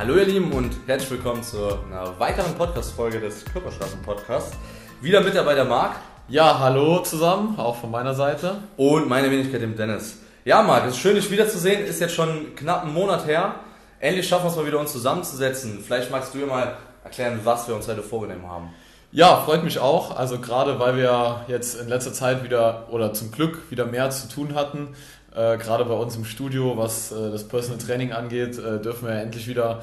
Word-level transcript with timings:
Hallo 0.00 0.16
ihr 0.16 0.24
Lieben 0.24 0.50
und 0.54 0.74
herzlich 0.86 1.10
willkommen 1.10 1.42
zu 1.42 1.58
einer 1.58 2.18
weiteren 2.18 2.54
Podcast-Folge 2.54 3.20
des 3.20 3.44
Körperstraßen-Podcasts. 3.44 4.56
Wieder 5.02 5.20
mit 5.20 5.34
dabei 5.34 5.54
der 5.54 5.66
Marc. 5.66 5.96
Ja, 6.26 6.58
hallo 6.58 7.00
zusammen, 7.00 7.58
auch 7.58 7.76
von 7.76 7.90
meiner 7.90 8.14
Seite. 8.14 8.62
Und 8.78 9.10
meine 9.10 9.30
Wenigkeit 9.30 9.60
dem 9.60 9.76
Dennis. 9.76 10.20
Ja, 10.46 10.62
Marc, 10.62 10.86
es 10.86 10.94
ist 10.94 11.00
schön, 11.00 11.16
dich 11.16 11.30
wiederzusehen. 11.30 11.84
Ist 11.84 12.00
jetzt 12.00 12.14
schon 12.14 12.54
knapp 12.56 12.84
einen 12.84 12.94
Monat 12.94 13.26
her. 13.26 13.56
Endlich 13.98 14.26
schaffen 14.26 14.44
wir 14.44 14.48
es 14.48 14.56
mal 14.56 14.64
wieder, 14.64 14.80
uns 14.80 14.90
zusammenzusetzen. 14.90 15.84
Vielleicht 15.86 16.10
magst 16.10 16.32
du 16.32 16.38
dir 16.38 16.46
mal 16.46 16.78
erklären, 17.04 17.38
was 17.44 17.68
wir 17.68 17.74
uns 17.74 17.86
heute 17.86 18.02
vorgenommen 18.02 18.50
haben. 18.50 18.70
Ja, 19.12 19.42
freut 19.42 19.64
mich 19.64 19.80
auch. 19.80 20.16
Also 20.16 20.38
gerade 20.38 20.78
weil 20.78 20.96
wir 20.96 21.44
jetzt 21.46 21.78
in 21.78 21.88
letzter 21.88 22.14
Zeit 22.14 22.42
wieder 22.42 22.86
oder 22.90 23.12
zum 23.12 23.32
Glück 23.32 23.70
wieder 23.70 23.84
mehr 23.84 24.08
zu 24.08 24.28
tun 24.28 24.54
hatten, 24.54 24.94
äh, 25.34 25.56
gerade 25.58 25.84
bei 25.84 25.94
uns 25.94 26.16
im 26.16 26.24
Studio, 26.24 26.76
was 26.76 27.12
äh, 27.12 27.30
das 27.30 27.46
Personal 27.46 27.78
Training 27.78 28.12
angeht, 28.12 28.58
äh, 28.58 28.80
dürfen 28.80 29.08
wir 29.08 29.14
endlich 29.14 29.46
wieder 29.46 29.82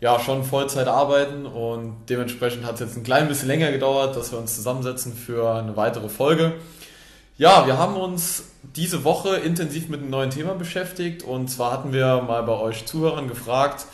ja, 0.00 0.18
schon 0.18 0.44
Vollzeit 0.44 0.88
arbeiten. 0.88 1.46
Und 1.46 2.06
dementsprechend 2.08 2.64
hat 2.64 2.74
es 2.74 2.80
jetzt 2.80 2.96
ein 2.96 3.02
klein 3.02 3.28
bisschen 3.28 3.48
länger 3.48 3.70
gedauert, 3.70 4.16
dass 4.16 4.32
wir 4.32 4.38
uns 4.38 4.54
zusammensetzen 4.54 5.14
für 5.14 5.54
eine 5.54 5.76
weitere 5.76 6.08
Folge. 6.08 6.54
Ja, 7.36 7.66
wir 7.66 7.78
haben 7.78 7.96
uns 7.96 8.44
diese 8.76 9.04
Woche 9.04 9.36
intensiv 9.36 9.88
mit 9.88 10.00
einem 10.00 10.10
neuen 10.10 10.30
Thema 10.30 10.54
beschäftigt. 10.54 11.22
Und 11.22 11.48
zwar 11.48 11.72
hatten 11.72 11.92
wir 11.92 12.22
mal 12.22 12.42
bei 12.42 12.52
euch 12.52 12.86
Zuhörern 12.86 13.28
gefragt, 13.28 13.86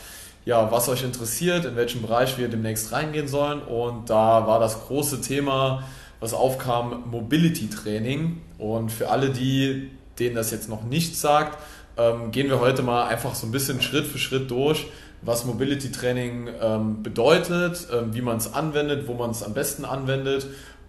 ja, 0.44 0.70
was 0.70 0.88
euch 0.88 1.02
interessiert, 1.02 1.64
in 1.64 1.74
welchem 1.74 2.02
Bereich 2.02 2.38
wir 2.38 2.48
demnächst 2.48 2.92
reingehen 2.92 3.26
sollen. 3.28 3.60
Und 3.62 4.10
da 4.10 4.46
war 4.46 4.60
das 4.60 4.86
große 4.86 5.20
Thema, 5.20 5.82
was 6.20 6.34
aufkam, 6.34 7.04
Mobility 7.10 7.68
Training. 7.68 8.40
Und 8.58 8.90
für 8.90 9.10
alle 9.10 9.30
die, 9.30 9.90
denen 10.18 10.34
das 10.34 10.50
jetzt 10.50 10.68
noch 10.68 10.84
nichts 10.84 11.20
sagt, 11.20 11.58
ähm, 11.96 12.30
gehen 12.30 12.48
wir 12.48 12.60
heute 12.60 12.82
mal 12.82 13.06
einfach 13.06 13.34
so 13.34 13.46
ein 13.46 13.52
bisschen 13.52 13.80
Schritt 13.80 14.06
für 14.06 14.18
Schritt 14.18 14.50
durch, 14.50 14.86
was 15.22 15.44
Mobility 15.44 15.90
Training 15.90 16.48
ähm, 16.60 17.02
bedeutet, 17.02 17.86
ähm, 17.92 18.14
wie 18.14 18.20
man 18.20 18.36
es 18.36 18.52
anwendet, 18.52 19.08
wo 19.08 19.14
man 19.14 19.30
es 19.30 19.42
am 19.42 19.54
besten 19.54 19.84
anwendet 19.84 20.46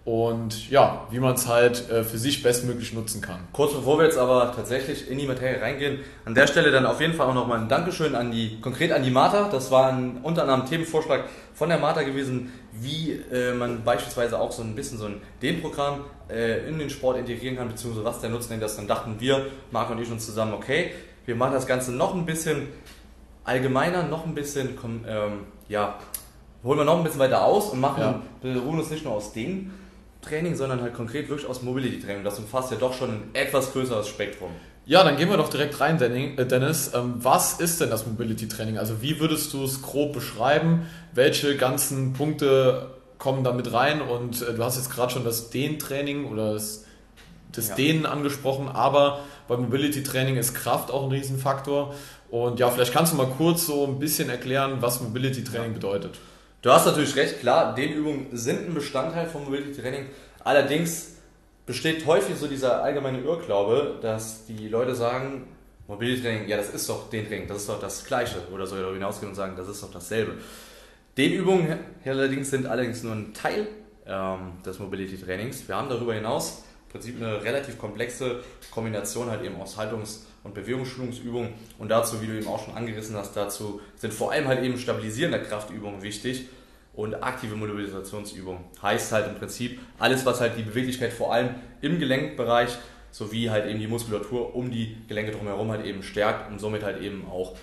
und 0.08 0.70
ja, 0.70 1.06
wie 1.10 1.20
man 1.20 1.34
es 1.34 1.46
halt 1.46 1.90
äh, 1.90 2.02
für 2.02 2.16
sich 2.16 2.42
bestmöglich 2.42 2.94
nutzen 2.94 3.20
kann. 3.20 3.40
Kurz 3.52 3.74
bevor 3.74 3.98
wir 3.98 4.06
jetzt 4.06 4.16
aber 4.16 4.54
tatsächlich 4.56 5.10
in 5.10 5.18
die 5.18 5.26
Materie 5.26 5.60
reingehen, 5.60 5.98
an 6.24 6.34
der 6.34 6.46
Stelle 6.46 6.70
dann 6.70 6.86
auf 6.86 6.98
jeden 7.02 7.12
Fall 7.12 7.26
auch 7.26 7.34
nochmal 7.34 7.60
ein 7.60 7.68
Dankeschön 7.68 8.14
an 8.14 8.30
die, 8.30 8.58
konkret 8.62 8.90
an 8.90 9.02
die 9.02 9.10
Martha. 9.10 9.50
Das 9.50 9.70
war 9.70 9.92
ein 9.92 10.20
unter 10.22 10.44
anderem 10.44 10.64
Themenvorschlag 10.64 11.24
von 11.52 11.68
der 11.68 11.76
Martha 11.76 12.04
gewesen, 12.04 12.50
wie 12.72 13.20
äh, 13.30 13.52
man 13.52 13.84
beispielsweise 13.84 14.40
auch 14.40 14.50
so 14.50 14.62
ein 14.62 14.74
bisschen 14.74 14.96
so 14.96 15.04
ein 15.04 15.20
Dehnprogramm 15.42 16.04
äh, 16.30 16.66
in 16.66 16.78
den 16.78 16.88
Sport 16.88 17.18
integrieren 17.18 17.58
kann, 17.58 17.68
beziehungsweise 17.68 18.06
was 18.06 18.22
der 18.22 18.30
Nutzen 18.30 18.62
ist. 18.62 18.78
Dann 18.78 18.88
dachten 18.88 19.16
wir, 19.18 19.44
Marc 19.72 19.90
und 19.90 20.00
ich 20.00 20.10
uns 20.10 20.24
zusammen, 20.24 20.54
okay, 20.54 20.92
wir 21.26 21.36
machen 21.36 21.52
das 21.52 21.66
Ganze 21.66 21.92
noch 21.92 22.14
ein 22.14 22.24
bisschen 22.24 22.68
allgemeiner, 23.44 24.04
noch 24.04 24.24
ein 24.24 24.34
bisschen, 24.34 24.70
ähm, 25.06 25.40
ja, 25.68 25.98
holen 26.64 26.78
wir 26.78 26.86
noch 26.86 26.96
ein 26.96 27.04
bisschen 27.04 27.20
weiter 27.20 27.44
aus 27.44 27.68
und 27.68 27.80
machen, 27.80 28.00
ja. 28.00 28.22
beruhen 28.40 28.78
uns 28.78 28.88
nicht 28.88 29.04
nur 29.04 29.12
aus 29.12 29.34
den 29.34 29.70
Training, 30.22 30.56
sondern 30.56 30.80
halt 30.80 30.94
konkret 30.94 31.28
wirklich 31.28 31.48
aus 31.48 31.62
Mobility 31.62 32.00
Training. 32.00 32.24
Das 32.24 32.38
umfasst 32.38 32.70
ja 32.70 32.76
doch 32.76 32.94
schon 32.94 33.10
ein 33.10 33.30
etwas 33.34 33.72
größeres 33.72 34.08
Spektrum. 34.08 34.50
Ja, 34.84 35.04
dann 35.04 35.16
gehen 35.16 35.28
wir 35.28 35.36
doch 35.36 35.50
direkt 35.50 35.80
rein, 35.80 36.00
äh, 36.00 36.46
Dennis. 36.46 36.92
Ähm, 36.94 37.14
was 37.18 37.60
ist 37.60 37.80
denn 37.80 37.90
das 37.90 38.06
Mobility 38.06 38.48
Training? 38.48 38.78
Also 38.78 39.02
wie 39.02 39.20
würdest 39.20 39.52
du 39.52 39.62
es 39.64 39.82
grob 39.82 40.14
beschreiben? 40.14 40.86
Welche 41.12 41.56
ganzen 41.56 42.14
Punkte 42.14 42.90
kommen 43.18 43.44
da 43.44 43.52
mit 43.52 43.72
rein? 43.72 44.00
Und 44.00 44.40
äh, 44.40 44.54
du 44.54 44.64
hast 44.64 44.76
jetzt 44.76 44.90
gerade 44.90 45.12
schon 45.12 45.24
das 45.24 45.50
Dehntraining 45.50 46.24
oder 46.24 46.54
das, 46.54 46.84
das 47.52 47.68
ja. 47.68 47.74
Dehnen 47.74 48.06
angesprochen, 48.06 48.68
aber 48.68 49.20
bei 49.46 49.56
Mobility 49.56 50.02
Training 50.02 50.36
ist 50.36 50.54
Kraft 50.54 50.90
auch 50.90 51.04
ein 51.04 51.10
Riesenfaktor. 51.10 51.94
Und 52.30 52.58
ja, 52.58 52.70
vielleicht 52.70 52.92
kannst 52.92 53.12
du 53.12 53.16
mal 53.16 53.26
kurz 53.26 53.66
so 53.66 53.86
ein 53.86 53.98
bisschen 53.98 54.30
erklären, 54.30 54.78
was 54.80 55.00
Mobility 55.02 55.44
Training 55.44 55.74
bedeutet. 55.74 56.18
Du 56.60 56.70
hast 56.70 56.86
natürlich 56.86 57.14
recht, 57.14 57.38
klar, 57.38 57.72
Dehnübungen 57.76 58.36
sind 58.36 58.66
ein 58.68 58.74
Bestandteil 58.74 59.26
vom 59.28 59.44
Mobility 59.44 59.80
Training. 59.80 60.06
Allerdings 60.42 61.14
besteht 61.66 62.04
häufig 62.04 62.34
so 62.34 62.48
dieser 62.48 62.82
allgemeine 62.82 63.20
Irrglaube, 63.20 63.98
dass 64.02 64.44
die 64.46 64.66
Leute 64.66 64.96
sagen, 64.96 65.46
Mobility 65.86 66.22
Training, 66.22 66.48
ja, 66.48 66.56
das 66.56 66.70
ist 66.70 66.88
doch 66.88 67.08
Dehntraining, 67.10 67.46
das 67.46 67.58
ist 67.58 67.68
doch 67.68 67.78
das 67.78 68.04
Gleiche. 68.04 68.38
Oder 68.52 68.66
so 68.66 68.74
darüber 68.74 68.94
hinausgehen 68.94 69.30
und 69.30 69.36
sagen, 69.36 69.54
das 69.56 69.68
ist 69.68 69.80
doch 69.84 69.92
dasselbe. 69.92 70.32
Dehnübungen 71.16 71.78
allerdings 72.04 72.50
sind 72.50 72.66
allerdings 72.66 73.04
nur 73.04 73.12
ein 73.12 73.32
Teil 73.34 73.68
ähm, 74.04 74.54
des 74.66 74.80
Mobility 74.80 75.16
Trainings. 75.16 75.68
Wir 75.68 75.76
haben 75.76 75.88
darüber 75.88 76.14
hinaus 76.14 76.64
im 76.86 76.92
Prinzip 76.92 77.22
eine 77.22 77.40
relativ 77.40 77.78
komplexe 77.78 78.40
Kombination 78.72 79.30
halt 79.30 79.44
eben 79.44 79.60
aus 79.60 79.76
Haltungs- 79.76 80.27
und 80.44 80.54
Bewegungsschulungsübungen. 80.54 81.50
Und 81.78 81.88
dazu, 81.88 82.20
wie 82.22 82.26
du 82.26 82.36
eben 82.36 82.46
auch 82.46 82.64
schon 82.64 82.74
angerissen 82.74 83.16
hast, 83.16 83.36
dazu 83.36 83.80
sind 83.96 84.12
vor 84.12 84.32
allem 84.32 84.48
halt 84.48 84.62
eben 84.62 84.78
stabilisierende 84.78 85.42
Kraftübungen 85.42 86.02
wichtig 86.02 86.48
und 86.94 87.14
aktive 87.22 87.54
Mobilisationsübungen. 87.54 88.62
Heißt 88.82 89.12
halt 89.12 89.28
im 89.28 89.34
Prinzip 89.36 89.78
alles, 89.98 90.26
was 90.26 90.40
halt 90.40 90.56
die 90.56 90.62
Beweglichkeit 90.62 91.12
vor 91.12 91.32
allem 91.32 91.54
im 91.80 91.98
Gelenkbereich 91.98 92.76
sowie 93.10 93.50
halt 93.50 93.66
eben 93.66 93.78
die 93.78 93.86
Muskulatur 93.86 94.54
um 94.54 94.70
die 94.70 94.96
Gelenke 95.08 95.32
drumherum 95.32 95.70
halt 95.70 95.84
eben 95.84 96.02
stärkt 96.02 96.50
und 96.50 96.58
somit 96.58 96.82
halt 96.82 97.00
eben 97.00 97.26
auch 97.30 97.56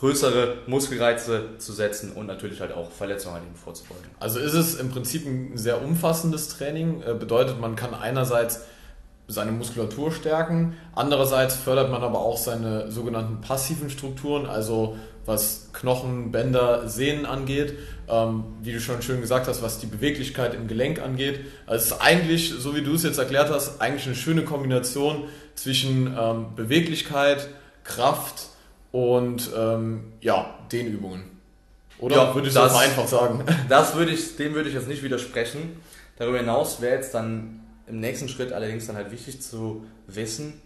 größere 0.00 0.62
Muskelreize 0.66 1.58
zu 1.58 1.72
setzen 1.72 2.12
und 2.12 2.26
natürlich 2.26 2.60
halt 2.60 2.72
auch 2.72 2.90
Verletzungen 2.90 3.34
halt 3.34 3.44
eben 3.44 3.54
vorzubeugen. 3.54 4.10
Also 4.18 4.40
ist 4.40 4.54
es 4.54 4.74
im 4.76 4.90
Prinzip 4.90 5.26
ein 5.26 5.58
sehr 5.58 5.82
umfassendes 5.82 6.48
Training, 6.48 7.02
äh, 7.02 7.14
bedeutet 7.14 7.60
man 7.60 7.76
kann 7.76 7.92
einerseits 7.92 8.64
seine 9.30 9.52
Muskulatur 9.52 10.12
stärken. 10.12 10.76
Andererseits 10.94 11.54
fördert 11.54 11.90
man 11.90 12.02
aber 12.02 12.18
auch 12.18 12.36
seine 12.36 12.90
sogenannten 12.90 13.40
passiven 13.40 13.88
Strukturen, 13.88 14.46
also 14.46 14.96
was 15.24 15.68
Knochen, 15.72 16.32
Bänder, 16.32 16.88
Sehnen 16.88 17.26
angeht, 17.26 17.74
ähm, 18.08 18.44
wie 18.62 18.72
du 18.72 18.80
schon 18.80 19.02
schön 19.02 19.20
gesagt 19.20 19.46
hast, 19.46 19.62
was 19.62 19.78
die 19.78 19.86
Beweglichkeit 19.86 20.54
im 20.54 20.66
Gelenk 20.66 21.00
angeht. 21.00 21.40
Also 21.66 21.84
es 21.84 21.90
ist 21.92 22.00
eigentlich, 22.00 22.50
so 22.50 22.74
wie 22.74 22.82
du 22.82 22.94
es 22.94 23.04
jetzt 23.04 23.18
erklärt 23.18 23.50
hast, 23.50 23.80
eigentlich 23.80 24.06
eine 24.06 24.16
schöne 24.16 24.42
Kombination 24.42 25.24
zwischen 25.54 26.16
ähm, 26.18 26.46
Beweglichkeit, 26.56 27.48
Kraft 27.84 28.48
und 28.90 29.50
ähm, 29.56 30.12
ja, 30.20 30.54
Dehnübungen. 30.72 31.22
Oder 31.98 32.16
ja, 32.16 32.34
würde 32.34 32.48
ich 32.48 32.54
das, 32.54 32.72
das 32.72 32.82
einfach 32.82 33.06
sagen? 33.06 33.44
Das 33.68 33.94
würde 33.94 34.12
ich, 34.12 34.36
dem 34.36 34.54
würde 34.54 34.68
ich 34.68 34.74
jetzt 34.74 34.88
nicht 34.88 35.02
widersprechen. 35.02 35.80
Darüber 36.16 36.38
hinaus 36.38 36.80
wäre 36.80 36.96
jetzt 36.96 37.14
dann 37.14 37.59
im 37.90 38.00
nächsten 38.00 38.28
Schritt 38.28 38.52
allerdings 38.52 38.86
dann 38.86 38.96
halt 38.96 39.10
wichtig 39.10 39.42
zu 39.42 39.84
wissen, 40.06 40.60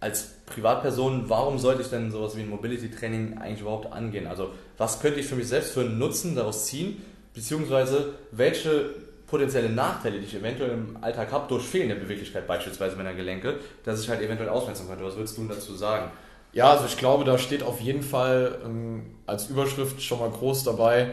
als 0.00 0.28
Privatperson, 0.46 1.28
warum 1.28 1.58
sollte 1.58 1.82
ich 1.82 1.88
denn 1.88 2.10
sowas 2.10 2.36
wie 2.36 2.42
ein 2.42 2.50
Mobility 2.50 2.90
Training 2.90 3.38
eigentlich 3.38 3.62
überhaupt 3.62 3.92
angehen? 3.92 4.26
Also 4.26 4.50
was 4.76 5.00
könnte 5.00 5.20
ich 5.20 5.26
für 5.26 5.36
mich 5.36 5.48
selbst 5.48 5.72
für 5.72 5.80
einen 5.80 5.98
Nutzen 5.98 6.36
daraus 6.36 6.66
ziehen, 6.66 7.02
beziehungsweise 7.34 8.14
welche 8.30 8.90
potenzielle 9.26 9.70
Nachteile, 9.70 10.18
die 10.18 10.26
ich 10.26 10.34
eventuell 10.34 10.70
im 10.70 10.98
Alltag 11.00 11.32
habe, 11.32 11.48
durch 11.48 11.64
fehlende 11.64 11.96
Beweglichkeit 11.96 12.46
beispielsweise 12.46 12.96
meiner 12.96 13.14
Gelenke, 13.14 13.58
dass 13.84 14.00
ich 14.00 14.08
halt 14.08 14.20
eventuell 14.20 14.50
ausmessen 14.50 14.86
könnte. 14.86 15.04
Was 15.04 15.16
würdest 15.16 15.36
du 15.36 15.48
dazu 15.48 15.74
sagen? 15.74 16.10
Ja, 16.52 16.70
also 16.70 16.86
ich 16.86 16.96
glaube, 16.96 17.24
da 17.24 17.36
steht 17.36 17.62
auf 17.62 17.80
jeden 17.80 18.02
Fall 18.02 18.58
ähm, 18.64 19.16
als 19.26 19.48
Überschrift 19.50 20.00
schon 20.00 20.20
mal 20.20 20.30
groß 20.30 20.64
dabei, 20.64 21.10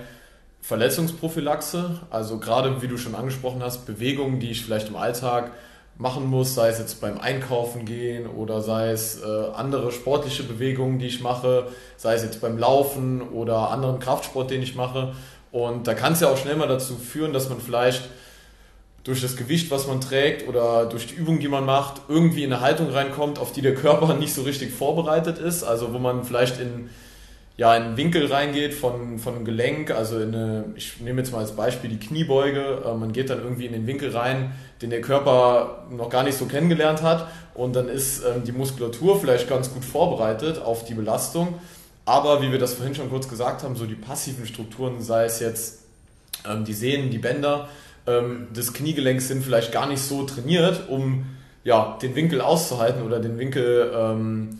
Verletzungsprophylaxe, 0.63 1.99
also 2.09 2.37
gerade 2.39 2.81
wie 2.81 2.87
du 2.87 2.97
schon 2.97 3.15
angesprochen 3.15 3.61
hast, 3.61 3.85
Bewegungen, 3.85 4.39
die 4.39 4.51
ich 4.51 4.63
vielleicht 4.63 4.87
im 4.87 4.95
Alltag 4.95 5.51
machen 5.97 6.25
muss, 6.25 6.55
sei 6.55 6.69
es 6.69 6.79
jetzt 6.79 7.01
beim 7.01 7.19
Einkaufen 7.19 7.83
gehen 7.83 8.27
oder 8.27 8.61
sei 8.61 8.91
es 8.91 9.21
äh, 9.21 9.25
andere 9.53 9.91
sportliche 9.91 10.43
Bewegungen, 10.43 10.99
die 10.99 11.07
ich 11.07 11.21
mache, 11.21 11.67
sei 11.97 12.13
es 12.13 12.23
jetzt 12.23 12.39
beim 12.39 12.57
Laufen 12.57 13.21
oder 13.21 13.71
anderen 13.71 13.99
Kraftsport, 13.99 14.51
den 14.51 14.63
ich 14.63 14.73
mache. 14.73 15.13
Und 15.51 15.85
da 15.85 15.93
kann 15.95 16.13
es 16.13 16.21
ja 16.21 16.29
auch 16.29 16.37
schnell 16.37 16.55
mal 16.55 16.69
dazu 16.69 16.95
führen, 16.95 17.33
dass 17.33 17.49
man 17.49 17.59
vielleicht 17.59 18.03
durch 19.03 19.21
das 19.21 19.35
Gewicht, 19.35 19.69
was 19.69 19.85
man 19.85 19.99
trägt 19.99 20.47
oder 20.47 20.85
durch 20.85 21.07
die 21.07 21.15
Übung, 21.15 21.39
die 21.39 21.49
man 21.49 21.65
macht, 21.65 22.03
irgendwie 22.07 22.45
in 22.45 22.53
eine 22.53 22.61
Haltung 22.61 22.89
reinkommt, 22.89 23.37
auf 23.37 23.51
die 23.51 23.61
der 23.61 23.75
Körper 23.75 24.13
nicht 24.17 24.33
so 24.33 24.43
richtig 24.43 24.71
vorbereitet 24.71 25.39
ist. 25.39 25.63
Also 25.63 25.93
wo 25.93 25.99
man 25.99 26.23
vielleicht 26.23 26.57
in 26.61 26.89
ja, 27.55 27.75
in 27.75 27.83
einen 27.83 27.97
Winkel 27.97 28.25
reingeht 28.25 28.73
von, 28.73 29.19
von 29.19 29.35
einem 29.35 29.45
Gelenk, 29.45 29.91
also 29.91 30.19
in 30.19 30.33
eine, 30.33 30.65
ich 30.75 30.99
nehme 31.01 31.21
jetzt 31.21 31.31
mal 31.31 31.39
als 31.39 31.55
Beispiel 31.55 31.89
die 31.89 31.99
Kniebeuge, 31.99 32.83
äh, 32.85 32.93
man 32.95 33.13
geht 33.13 33.29
dann 33.29 33.43
irgendwie 33.43 33.67
in 33.67 33.73
den 33.73 33.85
Winkel 33.85 34.15
rein, 34.15 34.53
den 34.81 34.89
der 34.89 35.01
Körper 35.01 35.87
noch 35.91 36.09
gar 36.09 36.23
nicht 36.23 36.37
so 36.37 36.45
kennengelernt 36.45 37.03
hat 37.03 37.27
und 37.53 37.75
dann 37.75 37.89
ist 37.89 38.23
ähm, 38.23 38.43
die 38.43 38.51
Muskulatur 38.51 39.19
vielleicht 39.19 39.47
ganz 39.47 39.71
gut 39.71 39.85
vorbereitet 39.85 40.59
auf 40.59 40.83
die 40.85 40.95
Belastung, 40.95 41.59
aber 42.05 42.41
wie 42.41 42.51
wir 42.51 42.59
das 42.59 42.73
vorhin 42.73 42.95
schon 42.95 43.09
kurz 43.09 43.29
gesagt 43.29 43.63
haben, 43.63 43.75
so 43.75 43.85
die 43.85 43.95
passiven 43.95 44.47
Strukturen, 44.47 45.01
sei 45.01 45.25
es 45.25 45.39
jetzt 45.39 45.83
ähm, 46.49 46.65
die 46.65 46.73
Sehnen, 46.73 47.11
die 47.11 47.19
Bänder 47.19 47.69
ähm, 48.07 48.47
des 48.51 48.73
Kniegelenks 48.73 49.27
sind 49.27 49.43
vielleicht 49.43 49.71
gar 49.71 49.87
nicht 49.87 50.01
so 50.01 50.23
trainiert, 50.23 50.89
um 50.89 51.25
ja, 51.63 51.97
den 52.01 52.15
Winkel 52.15 52.41
auszuhalten 52.41 53.03
oder 53.03 53.19
den 53.19 53.37
Winkel 53.37 53.91
ähm, 53.95 54.57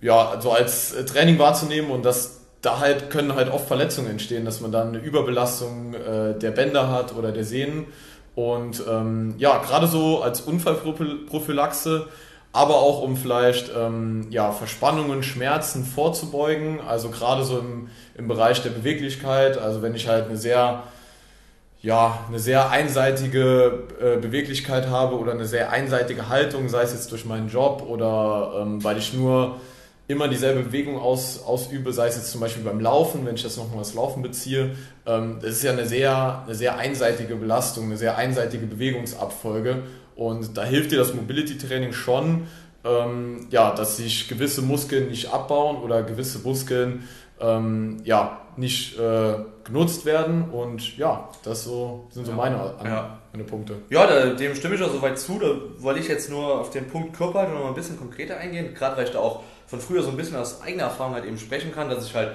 ja, 0.00 0.40
so 0.40 0.52
als 0.52 0.92
äh, 0.94 1.04
Training 1.04 1.38
wahrzunehmen 1.38 1.90
und 1.90 2.04
das 2.04 2.38
da 2.60 2.80
halt 2.80 3.10
können 3.10 3.34
halt 3.34 3.52
oft 3.52 3.68
Verletzungen 3.68 4.10
entstehen, 4.10 4.44
dass 4.44 4.60
man 4.60 4.72
dann 4.72 4.88
eine 4.88 4.98
Überbelastung 4.98 5.94
äh, 5.94 6.36
der 6.38 6.50
Bänder 6.50 6.90
hat 6.90 7.14
oder 7.16 7.30
der 7.32 7.44
Sehnen. 7.44 7.86
Und 8.34 8.82
ähm, 8.88 9.34
ja, 9.38 9.58
gerade 9.58 9.86
so 9.86 10.22
als 10.22 10.40
Unfallprophylaxe, 10.40 12.06
aber 12.52 12.76
auch 12.76 13.02
um 13.02 13.16
vielleicht 13.16 13.70
ähm, 13.76 14.26
ja, 14.30 14.52
Verspannungen, 14.52 15.22
Schmerzen 15.22 15.84
vorzubeugen. 15.84 16.80
Also 16.80 17.10
gerade 17.10 17.44
so 17.44 17.58
im, 17.58 17.88
im 18.16 18.28
Bereich 18.28 18.62
der 18.62 18.70
Beweglichkeit. 18.70 19.58
Also 19.58 19.82
wenn 19.82 19.94
ich 19.94 20.08
halt 20.08 20.26
eine 20.26 20.36
sehr 20.36 20.82
ja, 21.80 22.24
eine 22.26 22.40
sehr 22.40 22.70
einseitige 22.70 23.84
äh, 24.00 24.16
Beweglichkeit 24.16 24.88
habe 24.88 25.16
oder 25.16 25.30
eine 25.30 25.46
sehr 25.46 25.70
einseitige 25.70 26.28
Haltung, 26.28 26.68
sei 26.68 26.82
es 26.82 26.92
jetzt 26.92 27.12
durch 27.12 27.24
meinen 27.24 27.48
Job 27.48 27.84
oder 27.88 28.62
ähm, 28.62 28.82
weil 28.82 28.98
ich 28.98 29.14
nur 29.14 29.60
immer 30.08 30.26
dieselbe 30.26 30.62
Bewegung 30.62 30.98
aus, 30.98 31.42
ausübe, 31.44 31.92
sei 31.92 32.08
es 32.08 32.16
jetzt 32.16 32.32
zum 32.32 32.40
Beispiel 32.40 32.64
beim 32.64 32.80
Laufen, 32.80 33.26
wenn 33.26 33.34
ich 33.34 33.42
das 33.42 33.58
nochmal 33.58 33.78
das 33.78 33.94
Laufen 33.94 34.22
beziehe. 34.22 34.70
Ähm, 35.06 35.36
das 35.40 35.50
ist 35.52 35.62
ja 35.62 35.72
eine 35.72 35.86
sehr, 35.86 36.42
eine 36.44 36.54
sehr 36.54 36.78
einseitige 36.78 37.36
Belastung, 37.36 37.84
eine 37.84 37.98
sehr 37.98 38.16
einseitige 38.16 38.66
Bewegungsabfolge. 38.66 39.82
Und 40.16 40.56
da 40.56 40.64
hilft 40.64 40.90
dir 40.90 40.98
das 40.98 41.14
Mobility 41.14 41.58
Training 41.58 41.92
schon, 41.92 42.46
ähm, 42.84 43.46
ja, 43.50 43.74
dass 43.74 43.98
sich 43.98 44.28
gewisse 44.28 44.62
Muskeln 44.62 45.08
nicht 45.08 45.32
abbauen 45.32 45.76
oder 45.76 46.02
gewisse 46.02 46.38
Muskeln 46.38 47.06
ähm, 47.38 47.98
ja, 48.04 48.40
nicht 48.56 48.98
äh, 48.98 49.34
genutzt 49.62 50.06
werden. 50.06 50.50
Und 50.50 50.96
ja, 50.96 51.28
das 51.44 51.64
so, 51.64 52.06
sind 52.10 52.24
so 52.24 52.32
ja. 52.32 52.36
meine, 52.36 52.56
ja. 52.82 53.18
meine 53.32 53.44
Punkte. 53.44 53.76
Ja, 53.90 54.06
da, 54.06 54.30
dem 54.30 54.54
stimme 54.54 54.74
ich 54.74 54.82
auch 54.82 54.92
soweit 54.92 55.18
zu. 55.18 55.38
Da 55.38 55.48
wollte 55.82 56.00
ich 56.00 56.08
jetzt 56.08 56.30
nur 56.30 56.60
auf 56.60 56.70
den 56.70 56.88
Punkt 56.88 57.14
Körper 57.14 57.46
noch 57.46 57.60
mal 57.60 57.68
ein 57.68 57.74
bisschen 57.74 57.98
konkreter 57.98 58.38
eingehen, 58.38 58.72
gerade 58.74 58.96
weil 58.96 59.04
ich 59.04 59.10
da 59.10 59.18
auch 59.18 59.42
von 59.68 59.80
früher 59.80 60.02
so 60.02 60.10
ein 60.10 60.16
bisschen 60.16 60.36
aus 60.36 60.62
eigener 60.62 60.84
Erfahrung 60.84 61.14
halt 61.14 61.26
eben 61.26 61.38
sprechen 61.38 61.72
kann, 61.72 61.88
dass 61.88 62.06
ich 62.06 62.14
halt, 62.14 62.32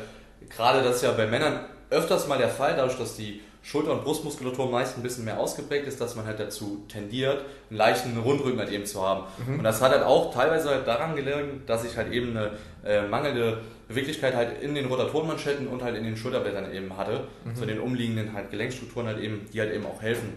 gerade 0.50 0.82
das 0.82 0.98
ist 0.98 1.02
ja 1.02 1.12
bei 1.12 1.28
Männern 1.28 1.66
öfters 1.90 2.28
mal 2.28 2.38
der 2.38 2.50
Fall, 2.50 2.76
dadurch, 2.76 2.98
dass 2.98 3.18
die 3.18 3.42
Schulter- 3.64 3.94
und 3.94 4.04
Brustmuskulatur 4.04 4.70
meist 4.70 4.98
ein 4.98 5.04
bisschen 5.04 5.24
mehr 5.24 5.40
ausgeprägt 5.40 5.88
ist, 5.88 6.00
dass 6.00 6.16
man 6.16 6.26
halt 6.26 6.40
dazu 6.40 6.84
tendiert, 6.90 7.46
einen 7.70 7.78
leichten 7.78 8.18
Rundrücken 8.18 8.60
halt 8.60 8.70
eben 8.72 8.86
zu 8.86 9.02
haben. 9.02 9.24
Mhm. 9.48 9.60
Und 9.60 9.64
das 9.64 9.82
hat 9.82 9.92
halt 9.92 10.04
auch 10.04 10.34
teilweise 10.34 10.70
halt 10.70 10.86
daran 10.86 11.16
gelegen, 11.16 11.64
dass 11.66 11.86
ich 11.86 11.96
halt 11.96 12.12
eben 12.12 12.38
eine 12.38 12.52
äh, 12.86 13.08
mangelnde 13.08 13.62
Beweglichkeit 13.88 14.36
halt 14.36 14.62
in 14.62 14.76
den 14.76 14.86
Rotatorenmanschetten 14.86 15.68
und 15.68 15.82
halt 15.82 15.96
in 15.96 16.04
den 16.04 16.18
Schulterblättern 16.18 16.74
eben 16.74 16.96
hatte, 16.98 17.28
mhm. 17.46 17.56
zu 17.56 17.66
den 17.66 17.80
umliegenden 17.80 18.34
halt 18.34 18.52
Gelenkstrukturen 18.52 19.08
halt 19.08 19.20
eben, 19.20 19.48
die 19.54 19.62
halt 19.62 19.74
eben 19.74 19.86
auch 19.86 20.02
helfen, 20.02 20.34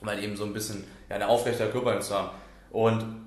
um 0.00 0.08
halt 0.08 0.22
eben 0.22 0.34
so 0.34 0.44
ein 0.44 0.54
bisschen 0.54 0.84
ja, 1.10 1.16
eine 1.16 1.28
aufrechte 1.28 1.66
Körperhaltung 1.66 2.02
zu 2.02 2.14
haben. 2.14 2.30
Und 2.70 3.25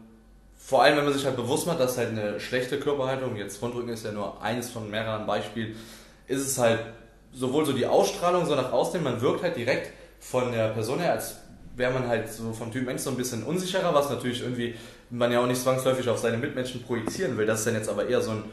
vor 0.59 0.83
allem, 0.83 0.97
wenn 0.97 1.05
man 1.05 1.13
sich 1.13 1.25
halt 1.25 1.37
bewusst 1.37 1.65
macht, 1.65 1.79
dass 1.79 1.97
halt 1.97 2.09
eine 2.09 2.39
schlechte 2.39 2.79
Körperhaltung, 2.79 3.35
jetzt 3.37 3.61
Rundrücken 3.61 3.89
ist 3.89 4.05
ja 4.05 4.11
nur 4.11 4.41
eines 4.41 4.69
von 4.69 4.91
mehreren 4.91 5.25
Beispielen, 5.25 5.75
ist 6.27 6.41
es 6.41 6.57
halt 6.59 6.79
sowohl 7.31 7.65
so 7.65 7.71
die 7.73 7.87
Ausstrahlung, 7.87 8.45
so 8.45 8.55
nach 8.55 8.71
außen, 8.71 9.01
man 9.01 9.21
wirkt 9.21 9.41
halt 9.41 9.55
direkt 9.55 9.93
von 10.19 10.51
der 10.51 10.69
Person 10.69 10.99
her, 10.99 11.13
als 11.13 11.37
wäre 11.75 11.93
man 11.93 12.07
halt 12.07 12.31
so 12.31 12.51
vom 12.51 12.71
Typ 12.71 12.85
Mensch 12.85 13.01
so 13.01 13.09
ein 13.09 13.17
bisschen 13.17 13.43
unsicherer, 13.43 13.93
was 13.93 14.09
natürlich 14.09 14.41
irgendwie 14.41 14.75
man 15.09 15.31
ja 15.31 15.39
auch 15.39 15.47
nicht 15.47 15.61
zwangsläufig 15.61 16.07
auf 16.09 16.19
seine 16.19 16.37
Mitmenschen 16.37 16.83
projizieren 16.83 17.37
will. 17.37 17.45
Das 17.45 17.59
ist 17.59 17.67
dann 17.67 17.75
jetzt 17.75 17.89
aber 17.89 18.07
eher 18.07 18.21
so 18.21 18.31
ein 18.31 18.43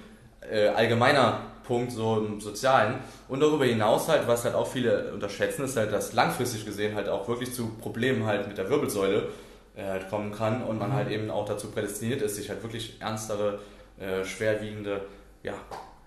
äh, 0.50 0.68
allgemeiner 0.68 1.40
Punkt, 1.64 1.92
so 1.92 2.18
im 2.18 2.40
Sozialen. 2.40 2.94
Und 3.28 3.40
darüber 3.40 3.64
hinaus 3.64 4.08
halt, 4.08 4.26
was 4.28 4.44
halt 4.44 4.54
auch 4.54 4.66
viele 4.66 5.12
unterschätzen, 5.12 5.64
ist 5.64 5.76
halt, 5.76 5.92
dass 5.92 6.12
langfristig 6.12 6.64
gesehen 6.64 6.94
halt 6.94 7.08
auch 7.08 7.28
wirklich 7.28 7.52
zu 7.52 7.68
Problemen 7.80 8.24
halt 8.24 8.46
mit 8.46 8.56
der 8.56 8.70
Wirbelsäule 8.70 9.28
äh, 9.76 10.00
kommen 10.10 10.32
kann 10.32 10.62
und 10.62 10.78
man 10.78 10.90
mhm. 10.90 10.94
halt 10.94 11.10
eben 11.10 11.30
auch 11.30 11.44
dazu 11.44 11.70
prädestiniert 11.70 12.22
ist, 12.22 12.36
sich 12.36 12.48
halt 12.48 12.62
wirklich 12.62 12.96
ernstere, 13.00 13.60
äh, 13.98 14.24
schwerwiegende, 14.24 15.02
ja, 15.42 15.52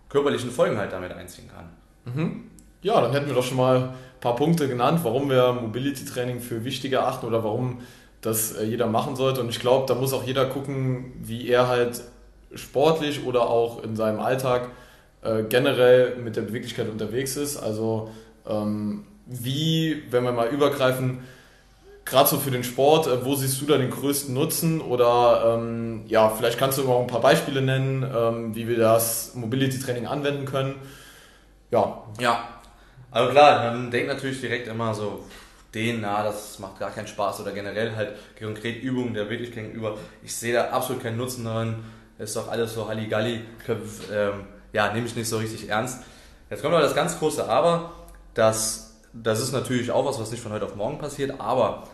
körperlichen 0.10 0.52
Folgen 0.52 0.78
halt 0.78 0.92
damit 0.92 1.12
einziehen 1.14 1.50
kann. 1.54 1.70
Mhm. 2.14 2.50
Ja, 2.82 3.00
dann 3.02 3.12
hätten 3.12 3.28
wir 3.28 3.36
doch 3.36 3.44
schon 3.44 3.58
mal 3.58 3.78
ein 3.78 3.94
paar 4.22 4.36
Punkte 4.36 4.68
genannt, 4.68 5.02
warum 5.04 5.30
wir 5.30 5.54
Mobility 5.54 6.06
Training 6.06 6.40
für 6.40 6.64
wichtig 6.64 6.94
erachten 6.94 7.26
oder 7.26 7.44
warum 7.44 7.80
das 8.22 8.54
äh, 8.54 8.64
jeder 8.64 8.88
machen 8.88 9.16
sollte. 9.16 9.42
Und 9.42 9.50
ich 9.50 9.60
glaube, 9.60 9.86
da 9.88 9.96
muss 9.96 10.14
auch 10.14 10.24
jeder 10.24 10.46
gucken, 10.46 11.14
wie 11.22 11.48
er 11.48 11.68
halt 11.68 12.02
sportlich 12.56 13.26
oder 13.26 13.50
auch 13.50 13.84
in 13.84 13.96
seinem 13.96 14.20
Alltag 14.20 14.70
äh, 15.22 15.44
generell 15.44 16.16
mit 16.16 16.36
der 16.36 16.42
Beweglichkeit 16.42 16.90
unterwegs 16.90 17.38
ist. 17.38 17.58
Also 17.58 18.10
ähm, 18.48 19.06
wie, 19.26 20.04
wenn 20.10 20.24
wir 20.24 20.32
mal 20.32 20.48
übergreifen, 20.48 21.20
gerade 22.10 22.30
so 22.30 22.38
für 22.38 22.52
den 22.52 22.64
Sport, 22.64 23.08
äh, 23.08 23.24
wo 23.26 23.36
siehst 23.36 23.62
du 23.62 23.66
da 23.66 23.78
den 23.78 23.90
größten 23.90 24.34
Nutzen? 24.34 24.82
Oder 24.82 25.56
ähm, 25.58 26.04
ja, 26.08 26.30
vielleicht 26.30 26.58
kannst 26.58 26.78
du 26.78 26.92
auch 26.92 27.02
ein 27.02 27.08
paar 27.08 27.22
Beispiele 27.22 27.62
nennen, 27.62 28.04
ähm, 28.04 28.56
wie 28.56 28.68
wir 28.68 28.78
das 28.78 29.36
Mobility 29.36 29.80
Training 29.80 30.08
anwenden 30.08 30.46
können. 30.46 30.76
Ja. 31.72 32.04
Ja. 32.20 32.48
Also 33.12 33.32
klar, 33.32 33.72
man 33.72 33.90
denkt 33.90 34.08
natürlich 34.08 34.40
direkt 34.40 34.68
immer 34.68 34.94
so, 34.94 35.24
den, 35.74 36.02
na, 36.02 36.24
das 36.24 36.60
macht 36.60 36.80
gar 36.80 36.92
keinen 36.92 37.08
Spaß 37.08 37.42
oder 37.42 37.52
generell 37.52 37.96
halt 37.96 38.14
konkret 38.40 38.82
Übungen 38.82 39.14
der 39.14 39.30
Wirklichkeit 39.30 39.66
gegenüber. 39.66 39.98
Ich 40.24 40.36
sehe 40.36 40.54
da 40.54 40.70
absolut 40.70 41.04
keinen 41.04 41.18
Nutzen 41.18 41.46
darin. 41.46 41.76
Ist 42.18 42.36
doch 42.36 42.50
alles 42.50 42.74
so 42.74 42.88
Halligalli. 42.88 43.42
Ähm, 44.12 44.48
ja, 44.74 44.92
nehme 44.92 45.08
ich 45.08 45.16
nicht 45.16 45.30
so 45.30 45.38
richtig 45.38 45.70
ernst. 45.70 46.04
Jetzt 46.50 46.62
kommt 46.62 46.74
aber 46.74 46.84
das 46.84 46.96
ganz 46.96 47.18
große 47.20 47.48
Aber. 47.48 47.92
Das, 48.34 49.00
das 49.14 49.40
ist 49.40 49.52
natürlich 49.52 49.92
auch 49.92 50.06
was, 50.06 50.20
was 50.20 50.32
nicht 50.32 50.42
von 50.42 50.52
heute 50.52 50.66
auf 50.66 50.76
morgen 50.76 50.98
passiert. 50.98 51.40
Aber 51.40 51.88